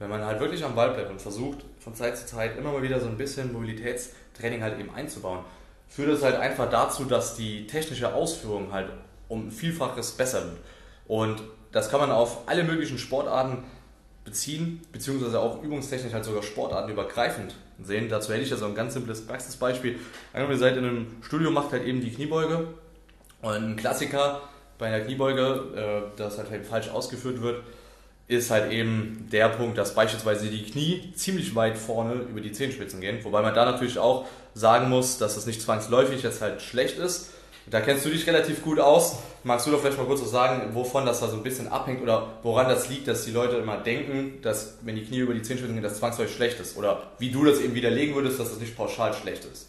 wenn 0.00 0.08
man 0.08 0.24
halt 0.24 0.40
wirklich 0.40 0.64
am 0.64 0.74
Ball 0.74 0.90
bleibt 0.90 1.10
und 1.10 1.20
versucht, 1.20 1.58
von 1.78 1.94
Zeit 1.94 2.16
zu 2.16 2.26
Zeit 2.26 2.56
immer 2.58 2.72
mal 2.72 2.82
wieder 2.82 2.98
so 2.98 3.06
ein 3.06 3.18
bisschen 3.18 3.52
Mobilitätstraining 3.52 4.62
halt 4.62 4.80
eben 4.80 4.92
einzubauen, 4.92 5.44
führt 5.88 6.08
es 6.08 6.22
halt 6.22 6.36
einfach 6.36 6.68
dazu, 6.70 7.04
dass 7.04 7.36
die 7.36 7.66
technische 7.66 8.12
Ausführung 8.14 8.72
halt 8.72 8.90
um 9.28 9.50
Vielfaches 9.50 10.12
besser 10.12 10.42
wird. 10.44 10.58
Und 11.06 11.42
das 11.70 11.90
kann 11.90 12.00
man 12.00 12.10
auf 12.10 12.48
alle 12.48 12.64
möglichen 12.64 12.96
Sportarten 12.98 13.64
beziehen, 14.24 14.80
beziehungsweise 14.90 15.38
auch 15.38 15.62
übungstechnisch 15.62 16.14
halt 16.14 16.24
sogar 16.24 16.42
sportartenübergreifend 16.42 17.54
sehen. 17.82 18.08
Dazu 18.08 18.32
hätte 18.32 18.42
ich 18.42 18.50
ja 18.50 18.56
so 18.56 18.66
ein 18.66 18.74
ganz 18.74 18.94
simples 18.94 19.26
Praxisbeispiel. 19.26 19.98
Angenommen, 20.32 20.54
ihr 20.54 20.58
seid 20.58 20.76
in 20.78 20.84
einem 20.84 21.16
Studio, 21.22 21.50
macht 21.50 21.72
halt 21.72 21.84
eben 21.84 22.00
die 22.00 22.10
Kniebeuge 22.10 22.68
und 23.42 23.52
ein 23.54 23.76
Klassiker 23.76 24.40
bei 24.78 24.86
einer 24.86 25.04
Kniebeuge, 25.04 26.12
äh, 26.14 26.16
das 26.16 26.38
halt, 26.38 26.50
halt 26.50 26.64
falsch 26.64 26.88
ausgeführt 26.88 27.42
wird, 27.42 27.62
ist 28.30 28.50
halt 28.50 28.72
eben 28.72 29.28
der 29.32 29.48
Punkt, 29.48 29.76
dass 29.76 29.94
beispielsweise 29.94 30.46
die 30.46 30.62
Knie 30.62 31.12
ziemlich 31.14 31.54
weit 31.56 31.76
vorne 31.76 32.14
über 32.14 32.40
die 32.40 32.52
Zehenspitzen 32.52 33.00
gehen. 33.00 33.18
Wobei 33.24 33.42
man 33.42 33.54
da 33.54 33.64
natürlich 33.64 33.98
auch 33.98 34.26
sagen 34.54 34.88
muss, 34.88 35.18
dass 35.18 35.34
das 35.34 35.46
nicht 35.46 35.60
zwangsläufig 35.60 36.22
jetzt 36.22 36.40
halt 36.40 36.62
schlecht 36.62 36.98
ist. 36.98 37.30
Da 37.68 37.80
kennst 37.80 38.04
du 38.04 38.08
dich 38.08 38.26
relativ 38.26 38.62
gut 38.62 38.78
aus. 38.78 39.18
Magst 39.42 39.66
du 39.66 39.70
doch 39.70 39.80
vielleicht 39.80 39.98
mal 39.98 40.06
kurz 40.06 40.22
was 40.22 40.30
sagen, 40.30 40.74
wovon 40.74 41.06
das 41.06 41.20
da 41.20 41.28
so 41.28 41.36
ein 41.36 41.42
bisschen 41.42 41.68
abhängt 41.68 42.02
oder 42.02 42.28
woran 42.42 42.68
das 42.68 42.88
liegt, 42.88 43.08
dass 43.08 43.24
die 43.24 43.30
Leute 43.32 43.56
immer 43.56 43.78
denken, 43.78 44.40
dass 44.42 44.78
wenn 44.82 44.96
die 44.96 45.04
Knie 45.04 45.18
über 45.18 45.34
die 45.34 45.42
Zehenspitzen 45.42 45.74
gehen, 45.74 45.82
das 45.82 45.98
zwangsläufig 45.98 46.34
schlecht 46.34 46.60
ist? 46.60 46.76
Oder 46.76 47.02
wie 47.18 47.30
du 47.30 47.44
das 47.44 47.60
eben 47.60 47.74
widerlegen 47.74 48.14
würdest, 48.14 48.38
dass 48.38 48.50
das 48.50 48.60
nicht 48.60 48.76
pauschal 48.76 49.12
schlecht 49.12 49.44
ist? 49.44 49.68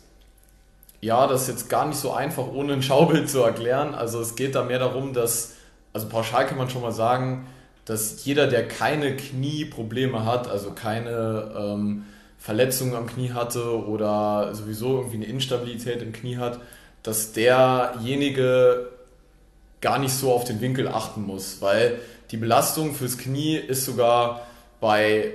Ja, 1.00 1.25
das 1.25 1.44
ist 1.44 1.48
jetzt 1.48 1.70
gar 1.70 1.88
nicht 1.88 2.00
so 2.00 2.12
einfach 2.12 2.48
ohne 2.48 2.74
ein 2.74 2.84
Schaubild 2.84 3.27
zu 3.27 3.41
erklären. 3.41 3.96
Also 3.96 4.22
es 4.22 4.36
geht 4.36 4.53
da 4.53 4.63
mehr 4.63 4.80
darum, 4.80 5.13
dass, 5.13 5.53
also 5.94 6.08
pauschal 6.10 6.46
kann 6.46 6.60
man 6.60 6.70
schon 6.70 6.84
mal 6.84 6.91
sagen, 6.91 7.48
dass 7.86 8.24
jeder, 8.26 8.48
der 8.48 8.68
keine 8.68 9.16
Knieprobleme 9.16 10.26
hat, 10.26 10.50
also 10.50 10.72
keine 10.72 11.52
ähm, 11.58 12.06
Verletzungen 12.38 12.96
am 12.96 13.08
Knie 13.08 13.32
hatte 13.32 13.86
oder 13.86 14.54
sowieso 14.54 14.98
irgendwie 14.98 15.18
eine 15.18 15.26
Instabilität 15.26 16.02
im 16.02 16.12
Knie 16.12 16.38
hat, 16.38 16.60
dass 17.04 17.34
derjenige 17.34 18.90
gar 19.82 20.00
nicht 20.00 20.14
so 20.14 20.32
auf 20.32 20.44
den 20.44 20.62
Winkel 20.62 20.88
achten 20.88 21.24
muss, 21.24 21.62
weil 21.62 22.00
die 22.30 22.38
Belastung 22.38 22.94
fürs 22.94 23.18
Knie 23.18 23.56
ist 23.56 23.86
sogar 23.86 24.42
bei 24.80 25.32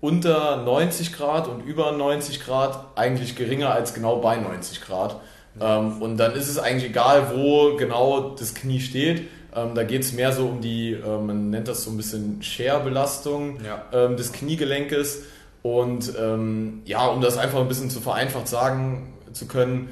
unter 0.00 0.56
90 0.56 1.12
Grad 1.12 1.46
und 1.46 1.60
über 1.60 1.92
90 1.92 2.40
Grad 2.40 2.86
eigentlich 2.96 3.36
geringer 3.36 3.70
als 3.72 3.92
genau 3.92 4.16
bei 4.16 4.36
90 4.36 4.80
Grad. 4.80 5.16
Ähm, 5.60 6.00
und 6.00 6.16
dann 6.16 6.34
ist 6.34 6.48
es 6.48 6.58
eigentlich 6.58 6.90
egal, 6.90 7.32
wo 7.34 7.76
genau 7.76 8.30
das 8.30 8.54
Knie 8.54 8.80
steht. 8.80 9.28
Ähm, 9.54 9.74
da 9.74 9.82
geht 9.84 10.02
es 10.02 10.12
mehr 10.12 10.32
so 10.32 10.46
um 10.46 10.60
die, 10.60 10.92
äh, 10.92 11.18
man 11.18 11.50
nennt 11.50 11.68
das 11.68 11.84
so 11.84 11.90
ein 11.90 11.96
bisschen 11.96 12.42
Share-Belastung 12.42 13.58
ja. 13.64 13.84
ähm, 13.92 14.16
des 14.16 14.32
Kniegelenkes. 14.32 15.22
Und 15.62 16.12
ähm, 16.18 16.82
ja, 16.84 17.06
um 17.06 17.20
das 17.20 17.36
einfach 17.36 17.60
ein 17.60 17.68
bisschen 17.68 17.90
zu 17.90 18.00
vereinfacht 18.00 18.48
sagen 18.48 19.14
zu 19.32 19.46
können, 19.46 19.90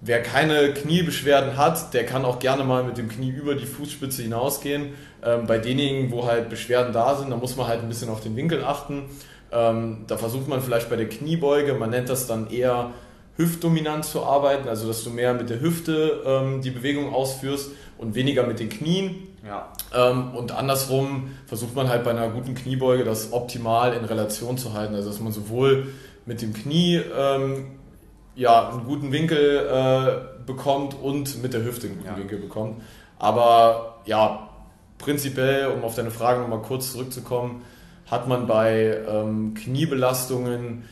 wer 0.00 0.22
keine 0.22 0.72
Kniebeschwerden 0.72 1.56
hat, 1.56 1.92
der 1.94 2.06
kann 2.06 2.24
auch 2.24 2.38
gerne 2.38 2.64
mal 2.64 2.84
mit 2.84 2.96
dem 2.96 3.08
Knie 3.08 3.30
über 3.30 3.54
die 3.54 3.66
Fußspitze 3.66 4.22
hinausgehen. 4.22 4.94
Ähm, 5.22 5.46
bei 5.46 5.58
denjenigen, 5.58 6.10
wo 6.10 6.26
halt 6.26 6.48
Beschwerden 6.48 6.92
da 6.92 7.16
sind, 7.16 7.30
da 7.30 7.36
muss 7.36 7.56
man 7.56 7.66
halt 7.66 7.82
ein 7.82 7.88
bisschen 7.88 8.08
auf 8.08 8.20
den 8.20 8.36
Winkel 8.36 8.64
achten. 8.64 9.04
Ähm, 9.52 10.04
da 10.06 10.16
versucht 10.16 10.48
man 10.48 10.62
vielleicht 10.62 10.88
bei 10.88 10.96
der 10.96 11.08
Kniebeuge, 11.08 11.74
man 11.74 11.90
nennt 11.90 12.08
das 12.08 12.26
dann 12.26 12.50
eher 12.50 12.92
hüftdominant 13.40 14.04
zu 14.04 14.22
arbeiten, 14.22 14.68
also 14.68 14.86
dass 14.86 15.02
du 15.02 15.10
mehr 15.10 15.32
mit 15.32 15.48
der 15.48 15.60
Hüfte 15.60 16.22
ähm, 16.26 16.60
die 16.60 16.70
Bewegung 16.70 17.14
ausführst 17.14 17.70
und 17.96 18.14
weniger 18.14 18.46
mit 18.46 18.60
den 18.60 18.68
Knien. 18.68 19.28
Ja. 19.46 19.72
Ähm, 19.94 20.34
und 20.34 20.52
andersrum 20.52 21.30
versucht 21.46 21.74
man 21.74 21.88
halt 21.88 22.04
bei 22.04 22.10
einer 22.10 22.28
guten 22.28 22.54
Kniebeuge 22.54 23.04
das 23.04 23.32
optimal 23.32 23.94
in 23.94 24.04
Relation 24.04 24.58
zu 24.58 24.74
halten, 24.74 24.94
also 24.94 25.08
dass 25.08 25.20
man 25.20 25.32
sowohl 25.32 25.88
mit 26.26 26.42
dem 26.42 26.52
Knie 26.52 26.96
ähm, 26.96 27.66
ja, 28.36 28.68
einen 28.68 28.84
guten 28.84 29.10
Winkel 29.10 29.66
äh, 29.66 30.46
bekommt 30.46 30.94
und 31.00 31.42
mit 31.42 31.54
der 31.54 31.64
Hüfte 31.64 31.86
einen 31.86 31.96
guten 31.96 32.10
ja. 32.10 32.16
Winkel 32.18 32.38
bekommt. 32.38 32.82
Aber 33.18 34.00
ja, 34.04 34.48
prinzipiell, 34.98 35.68
um 35.68 35.82
auf 35.82 35.94
deine 35.94 36.10
Frage 36.10 36.40
nochmal 36.40 36.62
kurz 36.62 36.92
zurückzukommen, 36.92 37.62
hat 38.06 38.28
man 38.28 38.46
bei 38.46 38.98
ähm, 39.08 39.54
Kniebelastungen 39.54 40.84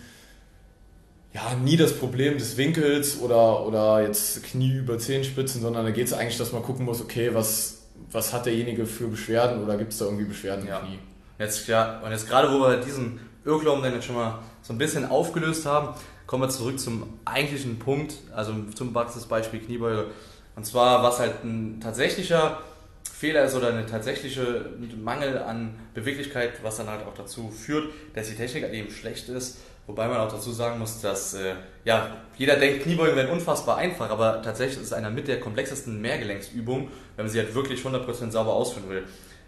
ja, 1.39 1.55
nie 1.55 1.77
das 1.77 1.97
Problem 1.97 2.37
des 2.37 2.57
Winkels 2.57 3.21
oder, 3.21 3.65
oder 3.65 4.03
jetzt 4.03 4.43
Knie 4.43 4.79
über 4.79 4.99
Zehenspitzen, 4.99 5.61
sondern 5.63 5.85
da 5.85 5.91
geht 5.93 6.07
es 6.07 6.13
eigentlich, 6.13 6.39
dass 6.39 6.53
man 6.53 6.63
gucken 6.63 6.85
muss, 6.85 7.01
okay, 7.01 7.31
was, 7.33 7.83
was 8.11 8.33
hat 8.33 8.47
derjenige 8.47 8.87
für 8.87 9.07
Beschwerden 9.07 9.63
oder 9.63 9.77
gibt 9.77 9.93
es 9.93 9.99
da 9.99 10.07
irgendwie 10.07 10.25
Beschwerden 10.25 10.67
ja. 10.67 10.79
im 10.81 10.87
Knie? 10.87 10.99
Jetzt, 11.39 11.69
ja, 11.69 12.01
und 12.01 12.11
jetzt 12.11 12.29
gerade, 12.29 12.53
wo 12.53 12.61
wir 12.61 12.79
diesen 12.79 13.21
Irrglauben 13.45 13.83
dann 13.83 13.95
jetzt 13.95 14.07
schon 14.07 14.17
mal 14.17 14.41
so 14.63 14.73
ein 14.73 14.79
bisschen 14.79 15.05
aufgelöst 15.09 15.65
haben, 15.65 15.95
kommen 16.27 16.43
wir 16.43 16.49
zurück 16.49 16.81
zum 16.81 17.21
eigentlichen 17.25 17.79
Punkt, 17.79 18.15
also 18.35 18.53
zum 18.75 18.93
Praxisbeispiel 18.93 19.61
Kniebeuge. 19.61 20.07
Und 20.57 20.67
zwar, 20.67 21.05
was 21.05 21.21
halt 21.21 21.45
ein 21.45 21.81
tatsächlicher 21.81 22.59
Fehler 23.11 23.45
ist 23.45 23.55
oder 23.55 23.69
eine 23.69 23.87
tatsächliche 23.87 24.71
Mangel 25.01 25.39
an 25.39 25.79
Beweglichkeit, 25.95 26.63
was 26.63 26.79
dann 26.79 26.89
halt 26.89 27.07
auch 27.07 27.15
dazu 27.15 27.51
führt, 27.51 27.93
dass 28.15 28.29
die 28.29 28.35
Technik 28.35 28.71
eben 28.73 28.91
schlecht 28.91 29.29
ist. 29.29 29.59
Wobei 29.89 30.07
man 30.07 30.19
auch 30.19 30.31
dazu 30.31 30.53
sagen 30.53 30.79
muss, 30.79 31.01
dass 31.01 31.33
äh, 31.33 31.55
ja, 31.85 32.19
jeder 32.37 32.57
denkt, 32.57 32.83
Kniebeugen 32.83 33.17
wären 33.17 33.31
unfassbar 33.31 33.79
einfach, 33.79 34.11
aber 34.11 34.43
tatsächlich 34.43 34.77
ist 34.77 34.89
es 34.89 34.93
einer 34.93 35.09
mit 35.09 35.29
der 35.29 35.41
komplexesten 35.41 35.99
Mehrgelenksübungen, 36.03 36.89
wenn 37.17 37.25
man 37.25 37.33
sie 37.33 37.39
halt 37.39 37.55
wirklich 37.55 37.81
100% 37.81 38.31
sauber 38.31 38.53
ausführen 38.53 38.91
will. 38.91 39.05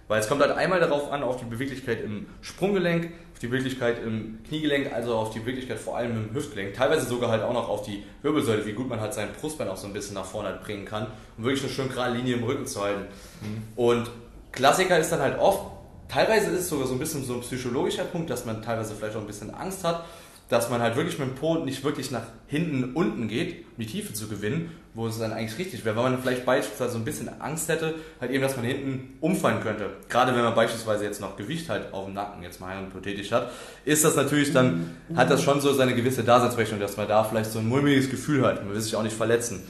Weil 0.09 0.19
es 0.19 0.29
kommt 0.29 0.41
halt 0.41 0.53
einmal 0.53 0.81
darauf 0.81 1.13
an, 1.13 1.23
auf 1.23 1.37
die 1.37 1.45
Beweglichkeit 1.45 2.03
im 2.03 2.27
Sprunggelenk, 2.41 3.13
auf 3.35 3.39
die 3.39 3.49
Beweglichkeit 3.49 4.03
im 4.03 4.39
Kniegelenk, 4.49 4.93
also 4.95 5.15
auf 5.15 5.31
die 5.31 5.41
Beweglichkeit 5.41 5.79
vor 5.79 5.99
allem 5.99 6.13
im 6.13 6.35
Hüftgelenk, 6.35 6.73
teilweise 6.73 7.05
sogar 7.05 7.31
halt 7.31 7.43
auch 7.43 7.53
noch 7.53 7.69
auf 7.69 7.83
die 7.83 8.03
Wirbelsäule, 8.23 8.65
wie 8.65 8.73
gut 8.73 8.89
man 8.89 8.99
halt 8.99 9.13
sein 9.13 9.29
Brustbein 9.39 9.69
auch 9.69 9.77
so 9.77 9.87
ein 9.87 9.93
bisschen 9.93 10.15
nach 10.15 10.25
vorne 10.25 10.49
halt 10.49 10.63
bringen 10.63 10.87
kann, 10.87 11.07
um 11.37 11.45
wirklich 11.45 11.63
eine 11.63 11.71
schön 11.71 11.91
gerade 11.91 12.17
Linie 12.17 12.37
im 12.37 12.45
Rücken 12.45 12.67
zu 12.67 12.81
halten. 12.81 13.03
Mhm. 13.43 13.63
Und 13.77 14.11
Klassiker 14.53 14.99
ist 14.99 15.13
dann 15.13 15.21
halt 15.21 15.39
oft, 15.39 15.61
teilweise 16.09 16.51
ist 16.51 16.63
es 16.63 16.69
sogar 16.71 16.87
so 16.87 16.95
ein 16.95 16.99
bisschen 16.99 17.25
so 17.25 17.35
ein 17.35 17.41
psychologischer 17.43 18.05
Punkt, 18.05 18.31
dass 18.31 18.47
man 18.47 18.63
teilweise 18.63 18.95
vielleicht 18.95 19.17
auch 19.17 19.21
ein 19.21 19.27
bisschen 19.27 19.55
Angst 19.55 19.85
hat, 19.85 20.07
dass 20.51 20.69
man 20.69 20.83
halt 20.83 20.97
wirklich 20.97 21.19
mit 21.19 21.29
dem 21.29 21.35
Po 21.37 21.65
nicht 21.65 21.83
wirklich 21.85 22.11
nach 22.11 22.25
hinten 22.49 22.93
unten 22.95 23.29
geht, 23.29 23.65
um 23.77 23.85
die 23.85 23.87
Tiefe 23.87 24.13
zu 24.13 24.29
gewinnen, 24.29 24.73
wo 24.95 25.07
es 25.07 25.19
dann 25.19 25.33
eigentlich 25.33 25.57
richtig 25.59 25.85
wäre, 25.85 25.95
weil 25.95 26.11
man 26.11 26.21
vielleicht 26.21 26.45
beispielsweise 26.45 26.93
so 26.93 26.99
ein 26.99 27.05
bisschen 27.05 27.41
Angst 27.41 27.69
hätte, 27.69 27.95
halt 28.21 28.33
eben, 28.33 28.43
dass 28.43 28.57
man 28.57 28.67
hinten 28.67 29.17
umfallen 29.21 29.61
könnte. 29.61 29.91
Gerade 30.09 30.35
wenn 30.35 30.43
man 30.43 30.55
beispielsweise 30.55 31.05
jetzt 31.05 31.21
noch 31.21 31.37
Gewicht 31.37 31.69
halt 31.69 31.93
auf 31.95 32.07
dem 32.07 32.15
Nacken 32.15 32.43
jetzt 32.43 32.61
mal 32.61 32.77
hypothetisch 32.81 33.31
hat, 33.31 33.53
ist 33.85 34.05
das 34.05 34.17
natürlich 34.17 34.53
dann, 34.53 34.97
hat 35.15 35.31
das 35.31 35.43
schon 35.43 35.61
so 35.61 35.73
seine 35.73 35.95
gewisse 35.95 36.25
Daseinsberechtigung, 36.25 36.81
dass 36.81 36.97
man 36.97 37.07
da 37.07 37.23
vielleicht 37.23 37.53
so 37.53 37.61
ein 37.61 37.69
mulmiges 37.69 38.11
Gefühl 38.11 38.45
hat. 38.45 38.65
Man 38.65 38.75
will 38.75 38.81
sich 38.81 38.97
auch 38.97 39.05
nicht 39.05 39.17
verletzen. 39.17 39.63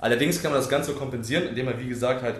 Allerdings 0.00 0.42
kann 0.42 0.50
man 0.50 0.60
das 0.60 0.68
Ganze 0.68 0.92
kompensieren, 0.94 1.46
indem 1.46 1.66
man, 1.66 1.78
wie 1.78 1.88
gesagt, 1.88 2.22
halt 2.22 2.34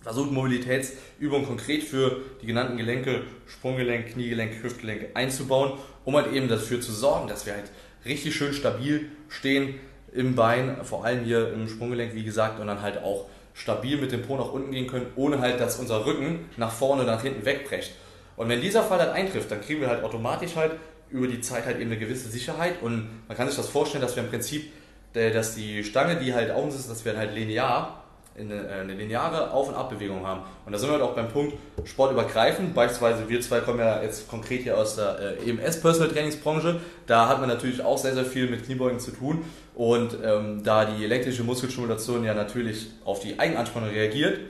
versucht 0.00 0.32
Mobilitätsübungen 0.32 1.46
konkret 1.46 1.82
für 1.82 2.22
die 2.40 2.46
genannten 2.46 2.76
Gelenke, 2.76 3.22
Sprunggelenk, 3.46 4.12
Kniegelenk, 4.12 4.62
Hüftgelenk 4.62 5.08
einzubauen, 5.14 5.72
um 6.04 6.16
halt 6.16 6.32
eben 6.32 6.48
dafür 6.48 6.80
zu 6.80 6.92
sorgen, 6.92 7.28
dass 7.28 7.46
wir 7.46 7.54
halt 7.54 7.70
richtig 8.04 8.34
schön 8.34 8.52
stabil 8.52 9.10
stehen 9.28 9.74
im 10.12 10.34
Bein, 10.34 10.78
vor 10.84 11.04
allem 11.04 11.24
hier 11.24 11.52
im 11.52 11.68
Sprunggelenk, 11.68 12.14
wie 12.14 12.24
gesagt, 12.24 12.60
und 12.60 12.66
dann 12.66 12.82
halt 12.82 13.02
auch 13.02 13.26
stabil 13.54 13.98
mit 13.98 14.12
dem 14.12 14.22
Po 14.22 14.36
nach 14.36 14.52
unten 14.52 14.72
gehen 14.72 14.86
können, 14.86 15.06
ohne 15.16 15.40
halt, 15.40 15.60
dass 15.60 15.78
unser 15.78 16.06
Rücken 16.06 16.46
nach 16.56 16.72
vorne 16.72 17.02
oder 17.02 17.12
nach 17.12 17.22
hinten 17.22 17.44
wegbrecht. 17.44 17.92
Und 18.36 18.48
wenn 18.48 18.60
dieser 18.60 18.82
Fall 18.82 18.98
halt 19.00 19.10
eintrifft, 19.10 19.50
dann 19.50 19.60
kriegen 19.60 19.82
wir 19.82 19.88
halt 19.88 20.02
automatisch 20.02 20.56
halt 20.56 20.72
über 21.10 21.26
die 21.26 21.40
Zeit 21.40 21.66
halt 21.66 21.78
eben 21.78 21.90
eine 21.90 21.98
gewisse 21.98 22.28
Sicherheit 22.28 22.80
und 22.82 23.08
man 23.28 23.36
kann 23.36 23.48
sich 23.48 23.56
das 23.56 23.68
vorstellen, 23.68 24.00
dass 24.00 24.16
wir 24.16 24.22
im 24.22 24.30
Prinzip, 24.30 24.72
äh, 25.12 25.30
dass 25.30 25.56
die 25.56 25.84
Stange, 25.84 26.16
die 26.16 26.32
halt 26.32 26.50
auf 26.52 26.64
uns 26.64 26.76
ist, 26.76 26.88
dass 26.88 27.04
wir 27.04 27.16
halt 27.16 27.34
linear 27.34 28.04
eine, 28.38 28.54
äh, 28.54 28.80
eine 28.80 28.94
lineare 28.94 29.50
Auf- 29.50 29.68
und 29.68 29.74
Abbewegung 29.74 30.26
haben. 30.26 30.42
Und 30.66 30.72
da 30.72 30.78
sind 30.78 30.88
wir 30.88 30.94
halt 30.94 31.02
auch 31.02 31.14
beim 31.14 31.28
Punkt 31.28 31.54
sportübergreifend. 31.84 32.74
Beispielsweise 32.74 33.28
wir 33.28 33.40
zwei 33.40 33.60
kommen 33.60 33.80
ja 33.80 34.02
jetzt 34.02 34.28
konkret 34.28 34.62
hier 34.62 34.78
aus 34.78 34.96
der 34.96 35.18
äh, 35.18 35.50
EMS 35.50 35.80
Personal 35.80 36.08
Trainingsbranche. 36.08 36.80
Da 37.06 37.28
hat 37.28 37.40
man 37.40 37.48
natürlich 37.48 37.82
auch 37.82 37.98
sehr, 37.98 38.14
sehr 38.14 38.24
viel 38.24 38.48
mit 38.48 38.64
Kniebeugen 38.64 39.00
zu 39.00 39.10
tun. 39.10 39.44
Und 39.74 40.16
ähm, 40.24 40.62
da 40.62 40.84
die 40.84 41.04
elektrische 41.04 41.42
Muskelstimulation 41.42 42.24
ja 42.24 42.34
natürlich 42.34 42.88
auf 43.04 43.20
die 43.20 43.38
Eigenanspannung 43.38 43.90
reagiert, 43.90 44.40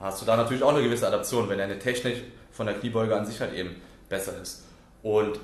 hast 0.00 0.22
du 0.22 0.26
da 0.26 0.36
natürlich 0.36 0.62
auch 0.62 0.74
eine 0.74 0.82
gewisse 0.82 1.06
Adaption, 1.06 1.48
wenn 1.48 1.58
deine 1.58 1.78
Technik 1.78 2.22
von 2.50 2.66
der 2.66 2.76
Kniebeuge 2.76 3.16
an 3.16 3.26
sich 3.26 3.40
halt 3.40 3.54
eben 3.54 3.76
besser 4.08 4.32
ist. 4.40 4.64
Und 5.02 5.38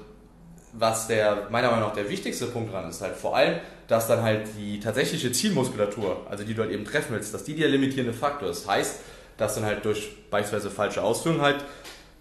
was 0.73 1.09
der 1.09 1.49
meiner 1.51 1.71
Meinung 1.71 1.89
nach 1.89 1.95
der 1.95 2.09
wichtigste 2.09 2.47
Punkt 2.47 2.73
dran 2.73 2.89
ist, 2.89 3.01
halt 3.01 3.17
vor 3.17 3.37
allem, 3.37 3.61
dass 3.89 4.07
dann 4.07 4.23
halt 4.23 4.49
die 4.57 4.81
tatsächliche 4.81 5.33
Zielmuskulatur, 5.33 6.27
also 6.31 6.45
die 6.45 6.55
du 6.55 6.63
halt 6.63 6.71
eben 6.71 6.85
treffen 6.85 7.15
willst, 7.15 7.35
dass 7.35 7.45
die 7.45 7.55
der 7.55 7.69
limitierende 7.69 8.13
Faktor 8.13 8.51
ist. 8.51 8.69
Heißt, 8.69 9.01
dass 9.37 9.55
dann 9.55 9.65
halt 9.65 9.85
durch 9.85 10.11
beispielsweise 10.31 10.71
falsche 10.71 11.03
Ausführungen 11.03 11.43
halt 11.43 11.65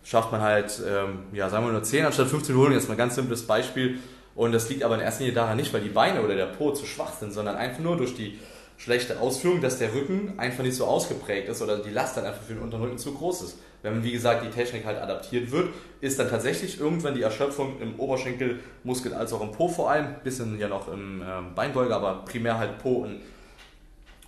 schafft 0.09 0.31
man 0.31 0.41
halt, 0.41 0.81
ähm, 0.87 1.19
ja, 1.33 1.49
sagen 1.49 1.65
wir 1.65 1.71
nur 1.71 1.83
10 1.83 2.05
anstatt 2.05 2.27
15 2.27 2.55
Wiederholungen, 2.55 2.79
jetzt 2.79 2.87
mal 2.87 2.95
ein 2.95 2.97
ganz 2.97 3.15
simples 3.15 3.45
Beispiel. 3.45 3.99
Und 4.33 4.53
das 4.53 4.69
liegt 4.69 4.83
aber 4.83 4.95
in 4.95 5.01
erster 5.01 5.23
Linie 5.23 5.35
daran 5.35 5.57
nicht, 5.57 5.73
weil 5.73 5.81
die 5.81 5.89
Beine 5.89 6.23
oder 6.23 6.35
der 6.35 6.45
Po 6.45 6.71
zu 6.71 6.85
schwach 6.85 7.13
sind, 7.13 7.31
sondern 7.31 7.57
einfach 7.57 7.79
nur 7.79 7.97
durch 7.97 8.15
die 8.15 8.39
schlechte 8.77 9.19
Ausführung, 9.19 9.61
dass 9.61 9.77
der 9.77 9.93
Rücken 9.93 10.33
einfach 10.37 10.63
nicht 10.63 10.75
so 10.75 10.85
ausgeprägt 10.85 11.49
ist 11.49 11.61
oder 11.61 11.77
die 11.77 11.91
Last 11.91 12.17
dann 12.17 12.25
einfach 12.25 12.41
für 12.41 12.53
den 12.53 12.63
unteren 12.63 12.83
Rücken 12.83 12.97
zu 12.97 13.13
groß 13.13 13.41
ist. 13.43 13.57
Wenn, 13.81 14.03
wie 14.03 14.11
gesagt, 14.11 14.43
die 14.45 14.49
Technik 14.49 14.85
halt 14.85 15.01
adaptiert 15.01 15.51
wird, 15.51 15.69
ist 16.01 16.19
dann 16.19 16.29
tatsächlich 16.29 16.79
irgendwann 16.79 17.15
die 17.15 17.21
Erschöpfung 17.21 17.79
im 17.81 17.99
Oberschenkelmuskel 17.99 19.13
als 19.13 19.31
auch 19.31 19.41
im 19.41 19.51
Po 19.51 19.67
vor 19.67 19.89
allem, 19.89 20.15
bisschen 20.23 20.59
ja 20.59 20.67
noch 20.67 20.91
im 20.91 21.21
ähm, 21.21 21.55
Beinbeuger, 21.55 21.95
aber 21.95 22.25
primär 22.25 22.57
halt 22.57 22.77
Po 22.79 23.03
und 23.03 23.21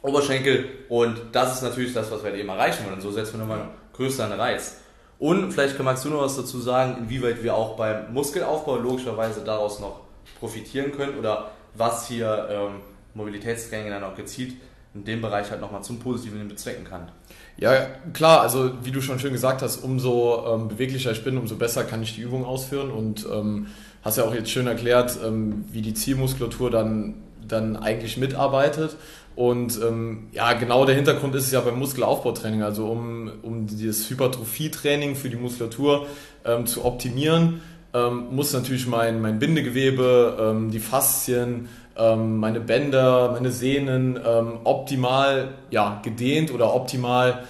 Oberschenkel 0.01 0.69
und 0.89 1.19
das 1.31 1.55
ist 1.55 1.61
natürlich 1.61 1.93
das, 1.93 2.09
was 2.09 2.23
wir 2.23 2.31
halt 2.31 2.39
eben 2.39 2.49
erreichen 2.49 2.85
wollen. 2.85 2.95
Und 2.95 3.01
so 3.01 3.11
setzen 3.11 3.33
wir 3.33 3.39
nochmal 3.39 3.59
einen 3.59 3.69
größeren 3.93 4.31
Reiz. 4.31 4.77
Und 5.19 5.51
vielleicht 5.51 5.79
magst 5.79 6.03
du 6.05 6.09
noch 6.09 6.21
was 6.21 6.37
dazu 6.37 6.59
sagen, 6.59 6.97
inwieweit 6.97 7.43
wir 7.43 7.53
auch 7.53 7.75
beim 7.75 8.11
Muskelaufbau 8.11 8.77
logischerweise 8.77 9.41
daraus 9.43 9.79
noch 9.79 9.99
profitieren 10.39 10.91
können 10.91 11.19
oder 11.19 11.51
was 11.75 12.07
hier 12.07 12.47
ähm, 12.49 12.81
Mobilitätstraining 13.13 13.91
dann 13.91 14.03
auch 14.03 14.15
gezielt 14.15 14.55
in 14.93 15.05
dem 15.05 15.21
Bereich 15.21 15.51
halt 15.51 15.61
nochmal 15.61 15.83
zum 15.83 15.99
Positiven 15.99 16.47
bezwecken 16.47 16.85
kann. 16.85 17.11
Ja, 17.57 17.87
klar, 18.13 18.41
also 18.41 18.71
wie 18.83 18.91
du 18.91 19.01
schon 19.01 19.19
schön 19.19 19.33
gesagt 19.33 19.61
hast, 19.61 19.83
umso 19.83 20.43
ähm, 20.47 20.67
beweglicher 20.67 21.11
ich 21.11 21.23
bin, 21.23 21.37
umso 21.37 21.55
besser 21.55 21.83
kann 21.83 22.01
ich 22.01 22.15
die 22.15 22.21
Übung 22.21 22.45
ausführen 22.45 22.89
und 22.89 23.27
ähm, 23.31 23.67
hast 24.03 24.17
ja 24.17 24.23
auch 24.23 24.33
jetzt 24.33 24.49
schön 24.49 24.67
erklärt, 24.67 25.19
ähm, 25.23 25.65
wie 25.71 25.81
die 25.81 25.93
Zielmuskulatur 25.93 26.71
dann, 26.71 27.15
dann 27.47 27.75
eigentlich 27.75 28.17
mitarbeitet. 28.17 28.95
Und 29.35 29.79
ähm, 29.81 30.27
ja, 30.31 30.53
genau 30.53 30.85
der 30.85 30.95
Hintergrund 30.95 31.35
ist 31.35 31.45
es 31.45 31.51
ja 31.51 31.61
beim 31.61 31.79
Muskelaufbautraining, 31.79 32.63
also 32.63 32.87
um, 32.87 33.31
um 33.43 33.67
dieses 33.67 34.09
Hypertrophietraining 34.09 35.15
für 35.15 35.29
die 35.29 35.37
Muskulatur 35.37 36.07
ähm, 36.43 36.65
zu 36.65 36.83
optimieren, 36.83 37.61
ähm, 37.93 38.27
muss 38.31 38.53
natürlich 38.53 38.87
mein, 38.87 39.21
mein 39.21 39.39
Bindegewebe, 39.39 40.69
die 40.71 40.79
Faszien, 40.79 41.69
meine 42.15 42.59
Bänder, 42.59 43.31
meine 43.31 43.51
Sehnen 43.51 44.19
ähm, 44.25 44.59
optimal 44.63 45.49
ja, 45.69 45.99
gedehnt 46.03 46.53
oder 46.53 46.73
optimal 46.73 47.43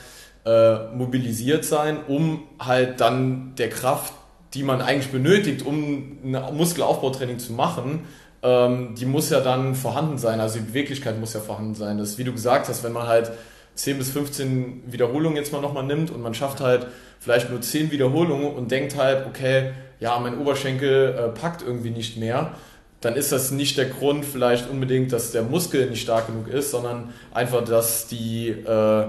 äh, 0.45 0.87
mobilisiert 0.95 1.65
sein, 1.65 1.99
um 2.07 2.43
halt 2.59 2.99
dann 2.99 3.53
der 3.57 3.69
Kraft, 3.69 4.13
die 4.53 4.63
man 4.63 4.81
eigentlich 4.81 5.11
benötigt, 5.11 5.65
um 5.65 6.17
ein 6.23 6.55
Muskelaufbautraining 6.55 7.39
zu 7.39 7.53
machen, 7.53 8.05
ähm, 8.43 8.95
die 8.95 9.05
muss 9.05 9.29
ja 9.29 9.39
dann 9.39 9.75
vorhanden 9.75 10.17
sein. 10.17 10.39
Also 10.39 10.59
die 10.59 10.65
Beweglichkeit 10.65 11.19
muss 11.19 11.33
ja 11.33 11.39
vorhanden 11.39 11.75
sein. 11.75 11.97
Das 11.97 12.09
ist, 12.09 12.17
wie 12.17 12.23
du 12.23 12.33
gesagt 12.33 12.67
hast, 12.67 12.83
wenn 12.83 12.91
man 12.91 13.07
halt 13.07 13.31
10 13.75 13.97
bis 13.97 14.09
15 14.11 14.91
Wiederholungen 14.91 15.37
jetzt 15.37 15.53
mal 15.53 15.61
nochmal 15.61 15.85
nimmt 15.85 16.11
und 16.11 16.21
man 16.21 16.33
schafft 16.33 16.59
halt 16.59 16.87
vielleicht 17.19 17.49
nur 17.49 17.61
10 17.61 17.91
Wiederholungen 17.91 18.53
und 18.53 18.71
denkt 18.71 18.97
halt, 18.97 19.25
okay, 19.27 19.71
ja, 19.99 20.17
mein 20.19 20.37
Oberschenkel 20.39 21.15
äh, 21.15 21.29
packt 21.29 21.61
irgendwie 21.61 21.91
nicht 21.91 22.17
mehr, 22.17 22.53
dann 23.01 23.15
ist 23.15 23.31
das 23.31 23.51
nicht 23.51 23.77
der 23.77 23.85
Grund 23.85 24.25
vielleicht 24.25 24.69
unbedingt, 24.69 25.11
dass 25.11 25.31
der 25.31 25.41
Muskel 25.43 25.89
nicht 25.89 26.01
stark 26.01 26.27
genug 26.27 26.47
ist, 26.47 26.71
sondern 26.71 27.13
einfach, 27.33 27.63
dass 27.63 28.07
die 28.07 28.49
äh, 28.49 29.05